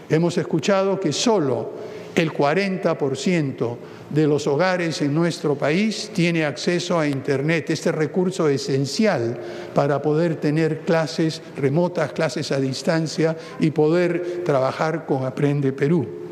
hemos 0.10 0.40
escuchado 0.40 1.00
que 1.00 1.14
solo 1.14 1.70
el 2.16 2.34
40% 2.34 3.78
de 4.10 4.26
los 4.26 4.48
hogares 4.48 5.00
en 5.04 5.14
nuestro 5.14 5.54
país 5.54 6.10
tiene 6.16 6.46
acceso 6.46 6.98
a 6.98 7.08
Internet, 7.08 7.70
este 7.70 7.92
recurso 7.92 8.50
esencial 8.50 9.40
para 9.76 10.02
poder 10.02 10.38
tener 10.38 10.80
clases 10.80 11.44
remotas, 11.56 12.12
clases 12.12 12.52
a 12.52 12.60
distancia 12.60 13.38
y 13.60 13.70
poder 13.70 14.42
trabajar 14.44 15.06
con 15.06 15.28
Aprende 15.28 15.74
Perú. 15.74 16.27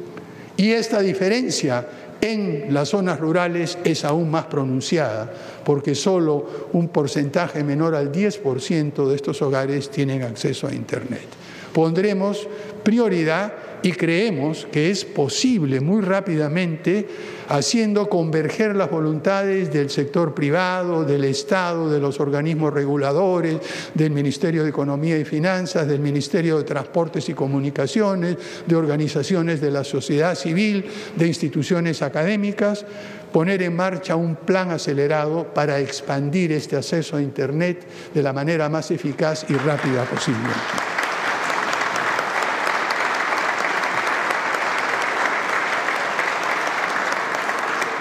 Y 0.58 0.72
esta 0.72 1.02
diferencia 1.02 1.86
en 2.22 2.74
las 2.74 2.90
zonas 2.90 3.20
rurales 3.20 3.78
es 3.84 4.06
aún 4.06 4.32
más 4.32 4.46
pronunciada, 4.46 5.32
porque 5.64 5.96
solo 5.96 6.70
un 6.74 6.88
porcentaje 6.88 7.64
menor 7.64 7.96
al 7.96 8.12
10% 8.12 9.08
de 9.08 9.16
estos 9.16 9.42
hogares 9.42 9.90
tienen 9.90 10.24
acceso 10.24 10.68
a 10.68 10.74
Internet. 10.74 11.26
Pondremos 11.74 12.48
prioridad 12.84 13.54
y 13.84 13.92
creemos 13.92 14.66
que 14.72 14.90
es 14.90 15.04
posible 15.04 15.82
muy 15.82 16.02
rápidamente 16.02 17.06
haciendo 17.50 18.10
converger 18.10 18.76
las 18.76 18.90
voluntades 18.90 19.72
del 19.72 19.90
sector 19.90 20.34
privado, 20.34 21.04
del 21.04 21.24
Estado, 21.24 21.90
de 21.90 22.00
los 22.00 22.20
organismos 22.20 22.74
reguladores, 22.74 23.58
del 23.94 24.12
Ministerio 24.12 24.64
de 24.64 24.70
Economía 24.70 25.18
y 25.18 25.26
Finanzas, 25.26 25.88
del 25.88 26.00
Ministerio 26.00 26.58
de 26.58 26.64
Transportes 26.64 27.30
y 27.30 27.34
Comunicaciones, 27.34 28.38
de 28.66 28.76
organizaciones 28.76 29.62
de 29.62 29.72
la 29.72 29.84
sociedad 29.84 30.36
civil, 30.36 30.86
de 31.16 31.28
instituciones 31.28 32.02
académicas, 32.02 32.86
poner 33.32 33.62
en 33.64 33.76
marcha 33.76 34.16
un 34.16 34.36
plan 34.36 34.72
acelerado 34.72 35.54
para 35.54 35.80
expandir 35.80 36.54
este 36.54 36.78
acceso 36.78 37.18
a 37.18 37.22
Internet 37.22 37.86
de 38.14 38.24
la 38.24 38.32
manera 38.32 38.70
más 38.70 38.92
eficaz 38.92 39.46
y 39.50 39.54
rápida 39.56 40.06
posible. 40.06 40.95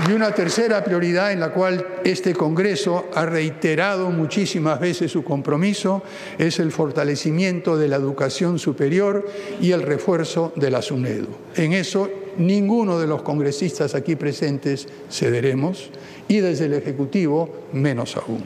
Y 0.06 0.12
una 0.12 0.32
tercera 0.32 0.84
prioridad 0.84 1.32
en 1.32 1.40
la 1.40 1.50
cual 1.50 1.86
este 2.04 2.34
Congreso 2.34 3.06
ha 3.14 3.24
reiterado 3.24 4.10
muchísimas 4.10 4.78
veces 4.78 5.10
su 5.10 5.24
compromiso 5.24 6.02
es 6.36 6.58
el 6.58 6.72
fortalecimiento 6.72 7.78
de 7.78 7.88
la 7.88 7.96
educación 7.96 8.58
superior 8.58 9.26
y 9.62 9.70
el 9.70 9.80
refuerzo 9.80 10.52
de 10.56 10.70
la 10.70 10.82
SUNEDU. 10.82 11.28
En 11.56 11.72
eso 11.72 12.10
ninguno 12.36 12.98
de 12.98 13.06
los 13.06 13.22
congresistas 13.22 13.94
aquí 13.94 14.14
presentes 14.14 14.88
cederemos 15.10 15.90
y 16.28 16.40
desde 16.40 16.66
el 16.66 16.74
Ejecutivo 16.74 17.68
menos 17.72 18.16
aún. 18.18 18.42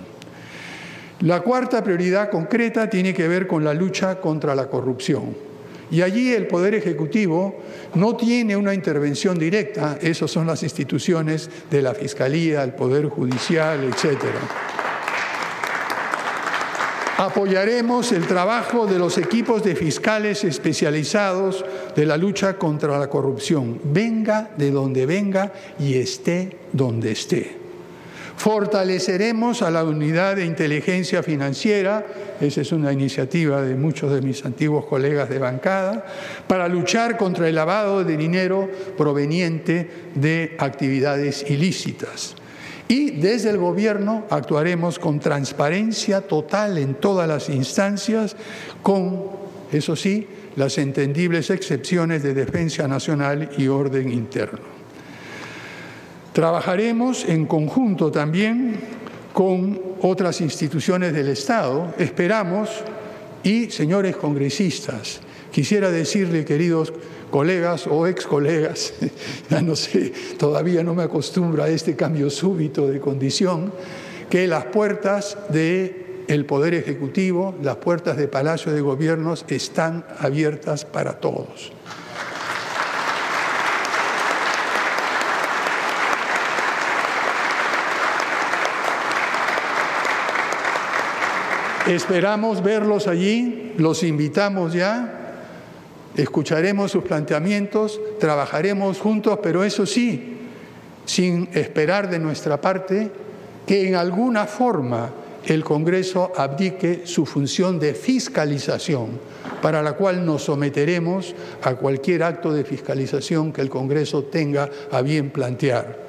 La 1.20 1.40
cuarta 1.40 1.82
prioridad 1.82 2.30
concreta 2.30 2.88
tiene 2.88 3.12
que 3.12 3.26
ver 3.26 3.48
con 3.48 3.64
la 3.64 3.74
lucha 3.74 4.20
contra 4.20 4.54
la 4.54 4.68
corrupción. 4.68 5.47
Y 5.90 6.02
allí 6.02 6.32
el 6.32 6.46
Poder 6.46 6.74
Ejecutivo 6.74 7.56
no 7.94 8.16
tiene 8.16 8.56
una 8.56 8.74
intervención 8.74 9.38
directa, 9.38 9.98
esas 10.00 10.30
son 10.30 10.46
las 10.46 10.62
instituciones 10.62 11.48
de 11.70 11.82
la 11.82 11.94
Fiscalía, 11.94 12.62
el 12.62 12.74
Poder 12.74 13.08
Judicial, 13.08 13.84
etc. 13.84 14.22
Apoyaremos 17.18 18.12
el 18.12 18.26
trabajo 18.26 18.86
de 18.86 18.98
los 18.98 19.18
equipos 19.18 19.64
de 19.64 19.74
fiscales 19.74 20.44
especializados 20.44 21.64
de 21.96 22.06
la 22.06 22.16
lucha 22.16 22.56
contra 22.58 22.96
la 22.96 23.10
corrupción, 23.10 23.80
venga 23.82 24.50
de 24.56 24.70
donde 24.70 25.04
venga 25.04 25.52
y 25.80 25.94
esté 25.94 26.56
donde 26.72 27.10
esté. 27.10 27.57
Fortaleceremos 28.38 29.62
a 29.62 29.70
la 29.70 29.82
unidad 29.82 30.36
de 30.36 30.46
inteligencia 30.46 31.24
financiera, 31.24 32.06
esa 32.40 32.60
es 32.60 32.70
una 32.70 32.92
iniciativa 32.92 33.60
de 33.60 33.74
muchos 33.74 34.12
de 34.12 34.22
mis 34.22 34.44
antiguos 34.44 34.86
colegas 34.86 35.28
de 35.28 35.40
bancada, 35.40 36.06
para 36.46 36.68
luchar 36.68 37.16
contra 37.16 37.48
el 37.48 37.56
lavado 37.56 38.04
de 38.04 38.16
dinero 38.16 38.70
proveniente 38.96 39.90
de 40.14 40.54
actividades 40.60 41.50
ilícitas. 41.50 42.36
Y 42.86 43.10
desde 43.10 43.50
el 43.50 43.58
Gobierno 43.58 44.24
actuaremos 44.30 45.00
con 45.00 45.18
transparencia 45.18 46.20
total 46.20 46.78
en 46.78 46.94
todas 46.94 47.26
las 47.26 47.48
instancias, 47.48 48.36
con, 48.84 49.30
eso 49.72 49.96
sí, 49.96 50.28
las 50.54 50.78
entendibles 50.78 51.50
excepciones 51.50 52.22
de 52.22 52.34
defensa 52.34 52.86
nacional 52.86 53.50
y 53.58 53.66
orden 53.66 54.12
interno. 54.12 54.77
Trabajaremos 56.32 57.24
en 57.24 57.46
conjunto 57.46 58.10
también 58.10 58.80
con 59.32 59.80
otras 60.02 60.40
instituciones 60.40 61.12
del 61.12 61.28
Estado. 61.28 61.94
Esperamos, 61.98 62.70
y 63.42 63.70
señores 63.70 64.16
congresistas, 64.16 65.20
quisiera 65.52 65.90
decirle, 65.90 66.44
queridos 66.44 66.92
colegas 67.30 67.86
o 67.86 68.06
ex 68.06 68.26
colegas, 68.26 68.94
ya 69.50 69.62
no 69.62 69.76
sé, 69.76 70.12
todavía 70.38 70.82
no 70.82 70.94
me 70.94 71.02
acostumbro 71.02 71.62
a 71.62 71.68
este 71.68 71.96
cambio 71.96 72.30
súbito 72.30 72.86
de 72.88 73.00
condición, 73.00 73.72
que 74.30 74.46
las 74.46 74.66
puertas 74.66 75.38
del 75.48 76.24
el 76.28 76.44
Poder 76.44 76.74
Ejecutivo, 76.74 77.54
las 77.62 77.76
puertas 77.76 78.16
de 78.16 78.28
Palacio 78.28 78.72
de 78.72 78.80
Gobiernos 78.80 79.44
están 79.48 80.04
abiertas 80.18 80.84
para 80.84 81.20
todos. 81.20 81.72
Esperamos 91.88 92.62
verlos 92.62 93.06
allí, 93.06 93.72
los 93.78 94.02
invitamos 94.02 94.74
ya, 94.74 95.32
escucharemos 96.14 96.90
sus 96.92 97.02
planteamientos, 97.02 97.98
trabajaremos 98.20 99.00
juntos, 99.00 99.38
pero 99.42 99.64
eso 99.64 99.86
sí, 99.86 100.36
sin 101.06 101.48
esperar 101.54 102.10
de 102.10 102.18
nuestra 102.18 102.60
parte 102.60 103.10
que 103.66 103.88
en 103.88 103.94
alguna 103.94 104.44
forma 104.44 105.10
el 105.46 105.64
Congreso 105.64 106.30
abdique 106.36 107.06
su 107.06 107.24
función 107.24 107.80
de 107.80 107.94
fiscalización, 107.94 109.18
para 109.62 109.82
la 109.82 109.94
cual 109.94 110.26
nos 110.26 110.42
someteremos 110.42 111.34
a 111.62 111.76
cualquier 111.76 112.22
acto 112.22 112.52
de 112.52 112.64
fiscalización 112.64 113.50
que 113.50 113.62
el 113.62 113.70
Congreso 113.70 114.24
tenga 114.24 114.68
a 114.92 115.00
bien 115.00 115.30
plantear 115.30 116.07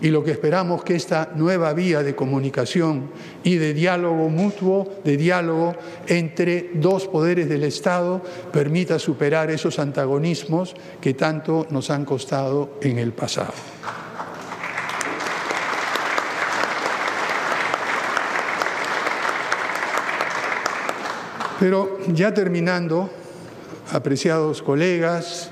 y 0.00 0.10
lo 0.10 0.22
que 0.22 0.30
esperamos 0.30 0.84
que 0.84 0.94
esta 0.94 1.32
nueva 1.34 1.72
vía 1.72 2.02
de 2.02 2.14
comunicación 2.14 3.10
y 3.42 3.56
de 3.56 3.74
diálogo 3.74 4.28
mutuo, 4.28 5.00
de 5.04 5.16
diálogo 5.16 5.74
entre 6.06 6.70
dos 6.74 7.08
poderes 7.08 7.48
del 7.48 7.64
Estado, 7.64 8.22
permita 8.52 8.98
superar 8.98 9.50
esos 9.50 9.78
antagonismos 9.78 10.74
que 11.00 11.14
tanto 11.14 11.66
nos 11.70 11.90
han 11.90 12.04
costado 12.04 12.78
en 12.80 12.98
el 12.98 13.12
pasado. 13.12 13.54
Pero 21.58 21.98
ya 22.14 22.32
terminando, 22.32 23.10
apreciados 23.90 24.62
colegas, 24.62 25.50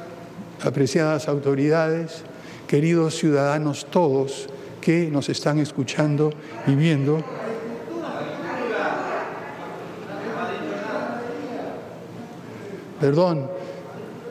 apreciadas 0.63 1.27
autoridades, 1.27 2.23
queridos 2.67 3.17
ciudadanos 3.17 3.87
todos 3.87 4.49
que 4.81 5.09
nos 5.11 5.29
están 5.29 5.59
escuchando 5.59 6.33
y 6.67 6.75
viendo. 6.75 7.25
Perdón, 13.01 13.51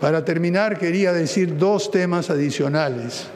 para 0.01 0.25
terminar 0.25 0.77
quería 0.77 1.13
decir 1.13 1.57
dos 1.57 1.91
temas 1.91 2.29
adicionales. 2.29 3.27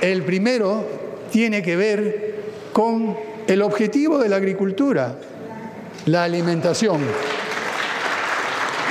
El 0.00 0.22
primero 0.22 0.86
tiene 1.32 1.62
que 1.62 1.74
ver 1.74 2.34
con 2.72 3.16
el 3.46 3.62
objetivo 3.62 4.18
de 4.18 4.28
la 4.28 4.36
agricultura, 4.36 5.16
la 6.06 6.24
alimentación. 6.24 7.00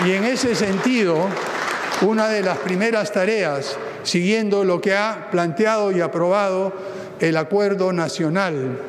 Y 0.05 0.11
en 0.11 0.25
ese 0.25 0.55
sentido, 0.55 1.27
una 2.01 2.27
de 2.27 2.41
las 2.41 2.57
primeras 2.59 3.11
tareas, 3.11 3.77
siguiendo 4.03 4.63
lo 4.63 4.81
que 4.81 4.95
ha 4.95 5.29
planteado 5.31 5.91
y 5.91 6.01
aprobado 6.01 6.73
el 7.19 7.37
acuerdo 7.37 7.93
nacional, 7.93 8.79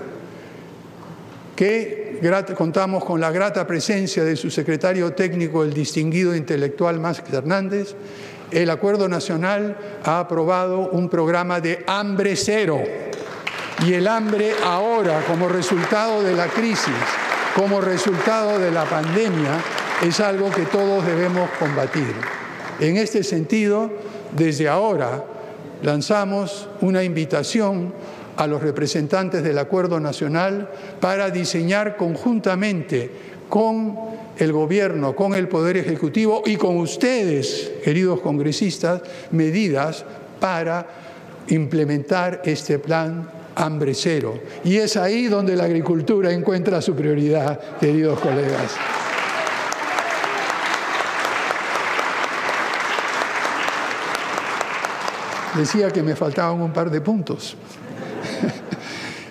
que 1.54 2.20
contamos 2.56 3.04
con 3.04 3.20
la 3.20 3.30
grata 3.30 3.66
presencia 3.66 4.24
de 4.24 4.36
su 4.36 4.50
secretario 4.50 5.12
técnico, 5.12 5.62
el 5.62 5.72
distinguido 5.72 6.34
intelectual 6.34 7.00
Más 7.00 7.22
Hernández, 7.32 7.94
el 8.50 8.70
acuerdo 8.70 9.08
nacional 9.08 9.76
ha 10.04 10.20
aprobado 10.20 10.90
un 10.90 11.08
programa 11.08 11.60
de 11.60 11.82
hambre 11.86 12.36
cero 12.36 12.82
y 13.84 13.92
el 13.92 14.08
hambre 14.08 14.52
ahora, 14.64 15.22
como 15.26 15.48
resultado 15.48 16.22
de 16.22 16.34
la 16.34 16.46
crisis, 16.46 16.94
como 17.54 17.80
resultado 17.80 18.58
de 18.58 18.70
la 18.70 18.84
pandemia, 18.84 19.60
es 20.02 20.20
algo 20.20 20.50
que 20.50 20.62
todos 20.62 21.04
debemos 21.04 21.50
combatir. 21.58 22.14
En 22.80 22.96
este 22.96 23.22
sentido, 23.22 23.90
desde 24.36 24.68
ahora 24.68 25.24
lanzamos 25.82 26.68
una 26.80 27.02
invitación 27.02 27.92
a 28.36 28.46
los 28.46 28.62
representantes 28.62 29.42
del 29.42 29.58
Acuerdo 29.58 30.00
Nacional 30.00 30.68
para 31.00 31.30
diseñar 31.30 31.96
conjuntamente 31.96 33.10
con 33.48 33.96
el 34.38 34.52
Gobierno, 34.52 35.14
con 35.16 35.34
el 35.34 35.48
Poder 35.48 35.76
Ejecutivo 35.76 36.42
y 36.44 36.56
con 36.56 36.76
ustedes, 36.76 37.72
queridos 37.82 38.20
congresistas, 38.20 39.02
medidas 39.30 40.04
para 40.40 40.86
implementar 41.48 42.42
este 42.44 42.78
plan 42.78 43.35
hambre 43.56 43.94
cero. 43.94 44.38
Y 44.62 44.76
es 44.76 44.96
ahí 44.96 45.26
donde 45.26 45.56
la 45.56 45.64
agricultura 45.64 46.30
encuentra 46.32 46.80
su 46.80 46.94
prioridad, 46.94 47.58
queridos 47.80 48.20
colegas. 48.20 48.76
Decía 55.56 55.90
que 55.90 56.02
me 56.02 56.14
faltaban 56.14 56.60
un 56.60 56.72
par 56.72 56.90
de 56.90 57.00
puntos. 57.00 57.56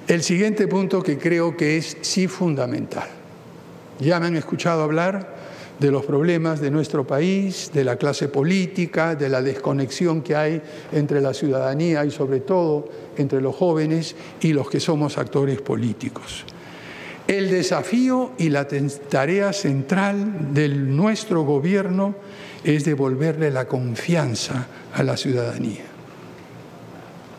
El 0.08 0.24
siguiente 0.24 0.68
punto 0.68 1.04
que 1.04 1.18
creo 1.18 1.56
que 1.56 1.78
es 1.78 1.98
sí 2.02 2.28
fundamental. 2.28 3.08
Ya 4.00 4.20
me 4.20 4.28
han 4.28 4.36
escuchado 4.36 4.84
hablar 4.84 5.35
de 5.80 5.92
los 5.92 6.06
problemas 6.06 6.62
de 6.62 6.72
nuestro 6.72 7.06
país, 7.06 7.72
de 7.74 7.84
la 7.84 7.98
clase 7.98 8.28
política, 8.28 9.16
de 9.16 9.30
la 9.30 9.42
desconexión 9.42 10.22
que 10.22 10.36
hay 10.36 10.62
entre 10.92 11.22
la 11.22 11.34
ciudadanía 11.34 12.06
y 12.06 12.12
sobre 12.12 12.40
todo 12.40 12.88
entre 13.18 13.42
los 13.42 13.56
jóvenes 13.56 14.16
y 14.42 14.54
los 14.54 14.70
que 14.70 14.80
somos 14.80 15.18
actores 15.18 15.62
políticos. 15.62 16.46
El 17.28 17.50
desafío 17.50 18.34
y 18.38 18.50
la 18.50 18.68
tarea 18.68 19.52
central 19.52 20.54
de 20.54 20.70
nuestro 20.70 21.42
gobierno 21.44 22.16
es 22.64 22.86
devolverle 22.86 23.50
la 23.50 23.68
confianza 23.68 24.68
a 24.94 25.02
la 25.02 25.18
ciudadanía, 25.18 25.86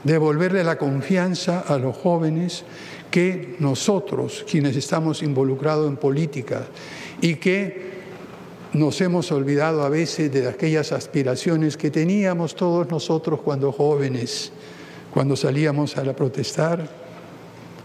devolverle 0.03 0.64
la 0.64 0.76
confianza 0.76 1.61
a 1.61 1.78
los 1.78 1.97
jóvenes 1.97 2.64
que 3.11 3.57
nosotros, 3.61 4.45
quienes 4.51 4.76
estamos 4.76 5.22
involucrados 5.22 5.89
en 5.89 5.97
política 5.97 6.66
y 7.20 7.37
que 7.37 7.86
nos 8.72 9.00
hemos 9.00 9.32
olvidado 9.32 9.82
a 9.82 9.88
veces 9.88 10.32
de 10.32 10.48
aquellas 10.48 10.92
aspiraciones 10.92 11.76
que 11.76 11.90
teníamos 11.90 12.54
todos 12.54 12.88
nosotros 12.90 13.40
cuando 13.40 13.72
jóvenes, 13.72 14.52
cuando 15.12 15.36
salíamos 15.36 15.96
a 15.96 16.04
la 16.04 16.14
protestar, 16.14 16.86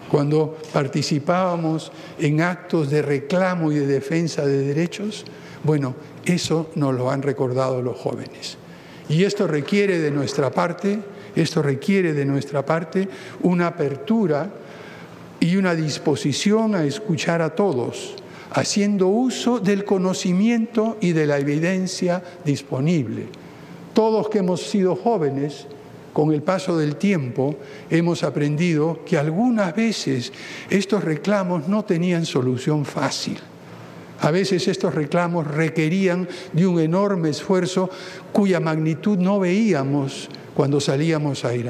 cuando 0.09 0.57
participábamos 0.73 1.91
en 2.19 2.41
actos 2.41 2.89
de 2.89 3.01
reclamo 3.01 3.71
y 3.71 3.75
de 3.75 3.87
defensa 3.87 4.45
de 4.45 4.57
derechos, 4.57 5.23
bueno, 5.63 5.95
eso 6.25 6.69
nos 6.75 6.93
lo 6.93 7.09
han 7.09 7.21
recordado 7.21 7.81
los 7.81 7.97
jóvenes. 7.97 8.57
Y 9.07 9.23
esto 9.23 9.47
requiere 9.47 9.99
de 9.99 10.11
nuestra 10.11 10.51
parte, 10.51 10.99
esto 11.35 11.61
requiere 11.61 12.13
de 12.13 12.25
nuestra 12.25 12.65
parte 12.65 13.07
una 13.41 13.67
apertura 13.67 14.51
y 15.39 15.55
una 15.55 15.75
disposición 15.75 16.75
a 16.75 16.83
escuchar 16.83 17.41
a 17.41 17.55
todos, 17.55 18.15
haciendo 18.51 19.07
uso 19.07 19.59
del 19.59 19.85
conocimiento 19.85 20.97
y 21.01 21.13
de 21.13 21.25
la 21.25 21.39
evidencia 21.39 22.23
disponible. 22.43 23.27
Todos 23.93 24.29
que 24.29 24.39
hemos 24.39 24.61
sido 24.61 24.95
jóvenes, 24.95 25.67
con 26.13 26.33
el 26.33 26.41
paso 26.41 26.77
del 26.77 26.97
tiempo, 26.97 27.55
hemos 27.89 28.23
aprendido 28.23 28.99
que 29.05 29.17
algunas 29.17 29.73
veces 29.75 30.33
estos 30.69 31.03
reclamos 31.03 31.67
no 31.69 31.85
tenían 31.85 32.25
solución 32.25 32.85
fácil. 32.85 33.37
A 34.19 34.29
veces 34.29 34.67
estos 34.67 34.93
reclamos 34.93 35.47
requerían 35.47 36.27
de 36.53 36.67
un 36.67 36.79
enorme 36.79 37.29
esfuerzo 37.29 37.89
cuya 38.31 38.59
magnitud 38.59 39.17
no 39.17 39.39
veíamos 39.39 40.29
cuando 40.53 40.79
salíamos 40.79 41.43
a 41.43 41.55
ir 41.55 41.69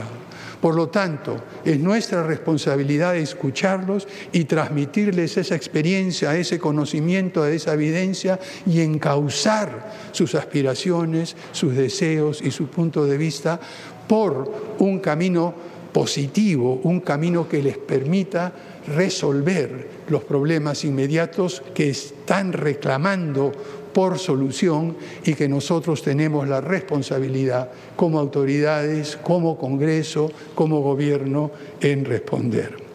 Por 0.62 0.76
lo 0.76 0.90
tanto, 0.90 1.38
es 1.66 1.80
nuestra 1.80 2.22
responsabilidad 2.22 3.16
escucharlos 3.18 4.08
y 4.32 4.44
transmitirles 4.44 5.38
esa 5.38 5.56
experiencia, 5.56 6.38
ese 6.38 6.60
conocimiento, 6.60 7.46
esa 7.48 7.74
evidencia 7.74 8.40
y 8.68 8.82
encauzar 8.82 9.92
sus 10.12 10.36
aspiraciones, 10.36 11.36
sus 11.52 11.76
deseos 11.76 12.42
y 12.44 12.52
su 12.52 12.68
punto 12.68 13.06
de 13.06 13.18
vista 13.18 13.60
por 14.08 14.76
un 14.78 15.00
camino 15.00 15.54
positivo, 15.92 16.80
un 16.84 17.02
camino 17.02 17.50
que 17.50 17.64
les 17.64 17.78
permita 17.78 18.54
resolver 18.88 19.90
los 20.10 20.24
problemas 20.24 20.84
inmediatos 20.86 21.64
que 21.74 21.90
están 21.90 22.54
reclamando 22.54 23.52
por 23.94 24.20
solución 24.20 24.96
y 25.26 25.34
que 25.34 25.48
nosotros 25.48 26.02
tenemos 26.02 26.48
la 26.48 26.62
responsabilidad 26.62 27.70
como 27.96 28.20
autoridades, 28.20 29.18
como 29.22 29.58
Congreso, 29.58 30.32
como 30.56 30.82
Gobierno 30.82 31.52
en 31.82 32.06
responder. 32.06 32.92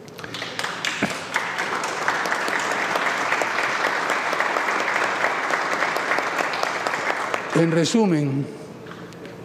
En 7.55 7.71
resumen, 7.71 8.45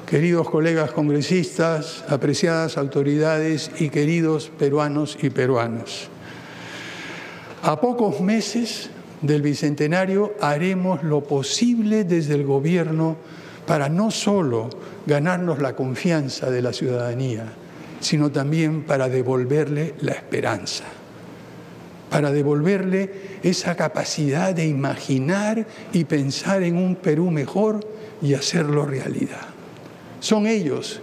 queridos 0.06 0.50
colegas 0.50 0.90
congresistas, 0.90 2.04
apreciadas 2.10 2.76
autoridades 2.76 3.70
y 3.78 3.88
queridos 3.88 4.50
peruanos 4.58 5.16
y 5.22 5.30
peruanas, 5.30 6.08
a 7.62 7.80
pocos 7.80 8.20
meses 8.20 8.90
del 9.22 9.40
Bicentenario 9.40 10.34
haremos 10.40 11.02
lo 11.02 11.22
posible 11.22 12.04
desde 12.04 12.34
el 12.34 12.44
Gobierno 12.44 13.16
para 13.66 13.88
no 13.88 14.10
solo 14.10 14.68
ganarnos 15.06 15.60
la 15.60 15.74
confianza 15.74 16.50
de 16.50 16.62
la 16.62 16.72
ciudadanía, 16.72 17.44
sino 18.00 18.30
también 18.30 18.82
para 18.82 19.08
devolverle 19.08 19.94
la 20.00 20.12
esperanza, 20.12 20.84
para 22.10 22.32
devolverle 22.32 23.38
esa 23.42 23.76
capacidad 23.76 24.52
de 24.52 24.66
imaginar 24.66 25.66
y 25.92 26.04
pensar 26.04 26.64
en 26.64 26.76
un 26.76 26.96
Perú 26.96 27.30
mejor 27.30 27.80
y 28.20 28.34
hacerlo 28.34 28.84
realidad. 28.84 29.46
Son 30.18 30.46
ellos 30.46 31.00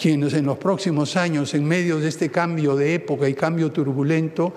quienes 0.00 0.34
en 0.34 0.46
los 0.46 0.58
próximos 0.58 1.16
años, 1.16 1.54
en 1.54 1.64
medio 1.64 1.98
de 1.98 2.08
este 2.08 2.30
cambio 2.30 2.76
de 2.76 2.94
época 2.94 3.28
y 3.28 3.34
cambio 3.34 3.72
turbulento, 3.72 4.52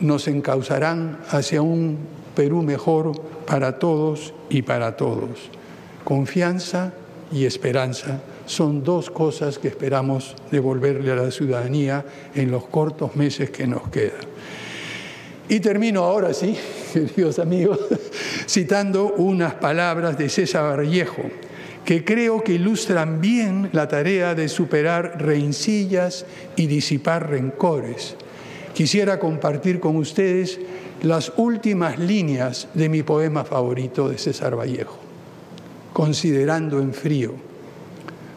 nos 0.00 0.28
encauzarán 0.28 1.20
hacia 1.30 1.62
un 1.62 1.98
Perú 2.36 2.62
mejor 2.62 3.20
para 3.46 3.80
todos 3.80 4.32
y 4.48 4.62
para 4.62 4.96
todos. 4.96 5.50
Confianza 6.04 6.92
y 7.32 7.46
esperanza 7.46 8.20
son 8.46 8.84
dos 8.84 9.10
cosas 9.10 9.58
que 9.58 9.66
esperamos 9.66 10.36
devolverle 10.52 11.10
a 11.10 11.16
la 11.16 11.30
ciudadanía 11.32 12.04
en 12.34 12.52
los 12.52 12.66
cortos 12.66 13.16
meses 13.16 13.50
que 13.50 13.66
nos 13.66 13.88
quedan. 13.88 14.20
Y 15.48 15.60
termino 15.60 16.04
ahora 16.04 16.32
sí, 16.32 16.56
queridos 16.92 17.40
amigos, 17.40 17.80
citando 18.48 19.14
unas 19.16 19.54
palabras 19.54 20.16
de 20.18 20.28
César 20.28 20.78
Vallejo, 20.78 21.22
que 21.84 22.04
creo 22.04 22.42
que 22.42 22.54
ilustran 22.54 23.20
bien 23.20 23.70
la 23.72 23.88
tarea 23.88 24.34
de 24.34 24.48
superar 24.48 25.22
rencillas 25.22 26.26
y 26.56 26.66
disipar 26.66 27.30
rencores. 27.30 28.16
Quisiera 28.74 29.18
compartir 29.18 29.80
con 29.80 29.96
ustedes 29.96 30.60
las 31.02 31.32
últimas 31.36 31.98
líneas 31.98 32.68
de 32.74 32.88
mi 32.88 33.02
poema 33.02 33.44
favorito 33.44 34.08
de 34.08 34.18
César 34.18 34.58
Vallejo, 34.58 34.98
Considerando 35.92 36.80
en 36.80 36.92
frío. 36.92 37.32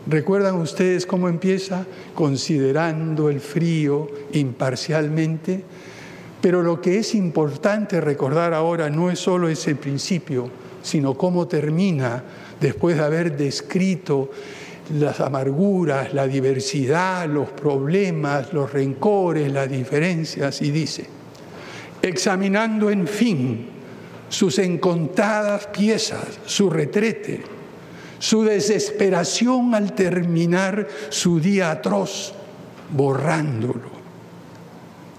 ¿Recuerdan 0.07 0.55
ustedes 0.55 1.05
cómo 1.05 1.27
empieza? 1.27 1.85
Considerando 2.15 3.29
el 3.29 3.41
frío 3.41 4.07
imparcialmente. 4.31 5.63
Pero 6.41 6.63
lo 6.63 6.79
que 6.79 6.99
es 6.99 7.15
importante 7.15 7.99
recordar 7.99 8.53
ahora 8.53 8.89
no 8.89 9.11
es 9.11 9.19
solo 9.19 9.49
ese 9.49 9.75
principio, 9.75 10.49
sino 10.81 11.15
cómo 11.15 11.47
termina 11.47 12.23
después 12.61 12.97
de 12.97 13.03
haber 13.03 13.35
descrito 13.35 14.31
las 14.97 15.19
amarguras, 15.19 16.13
la 16.13 16.27
diversidad, 16.27 17.27
los 17.27 17.49
problemas, 17.49 18.53
los 18.53 18.71
rencores, 18.71 19.51
las 19.51 19.69
diferencias, 19.69 20.61
y 20.61 20.71
dice, 20.71 21.18
examinando 22.09 22.89
en 22.89 23.07
fin 23.07 23.67
sus 24.29 24.59
encontradas 24.59 25.67
piezas, 25.67 26.39
su 26.45 26.69
retrete, 26.69 27.41
su 28.19 28.43
desesperación 28.43 29.73
al 29.73 29.93
terminar 29.93 30.87
su 31.09 31.39
día 31.39 31.71
atroz, 31.71 32.33
borrándolo, 32.91 33.89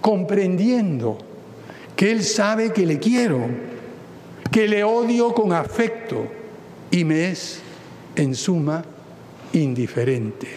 comprendiendo 0.01 1.19
que 1.97 2.11
Él 2.13 2.23
sabe 2.23 2.73
que 2.73 2.87
le 2.87 2.99
quiero, 2.99 3.47
que 4.51 4.69
le 4.69 4.85
odio 4.85 5.35
con 5.35 5.53
afecto 5.53 6.27
y 6.91 7.05
me 7.05 7.31
es, 7.31 7.61
en 8.17 8.35
suma, 8.35 8.85
indiferente. 9.53 10.49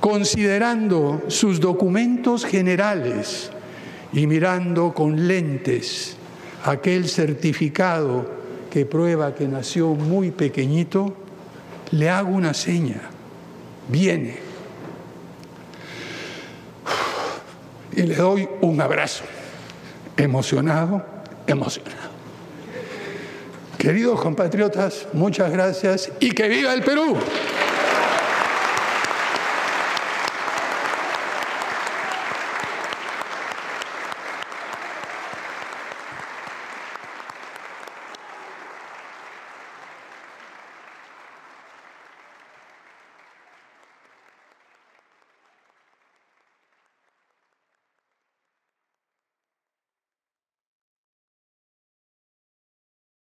Considerando 0.00 1.22
sus 1.28 1.60
documentos 1.60 2.44
generales, 2.44 3.50
y 4.12 4.26
mirando 4.26 4.94
con 4.94 5.28
lentes 5.28 6.16
aquel 6.64 7.08
certificado 7.08 8.26
que 8.70 8.86
prueba 8.86 9.34
que 9.34 9.48
nació 9.48 9.88
muy 9.88 10.30
pequeñito, 10.30 11.14
le 11.90 12.10
hago 12.10 12.30
una 12.30 12.54
seña, 12.54 13.00
viene. 13.88 14.36
Y 17.92 18.02
le 18.02 18.14
doy 18.14 18.48
un 18.60 18.80
abrazo, 18.80 19.24
emocionado, 20.16 21.04
emocionado. 21.46 22.08
Queridos 23.78 24.20
compatriotas, 24.20 25.06
muchas 25.12 25.50
gracias 25.52 26.10
y 26.20 26.32
que 26.32 26.48
viva 26.48 26.74
el 26.74 26.82
Perú. 26.82 27.16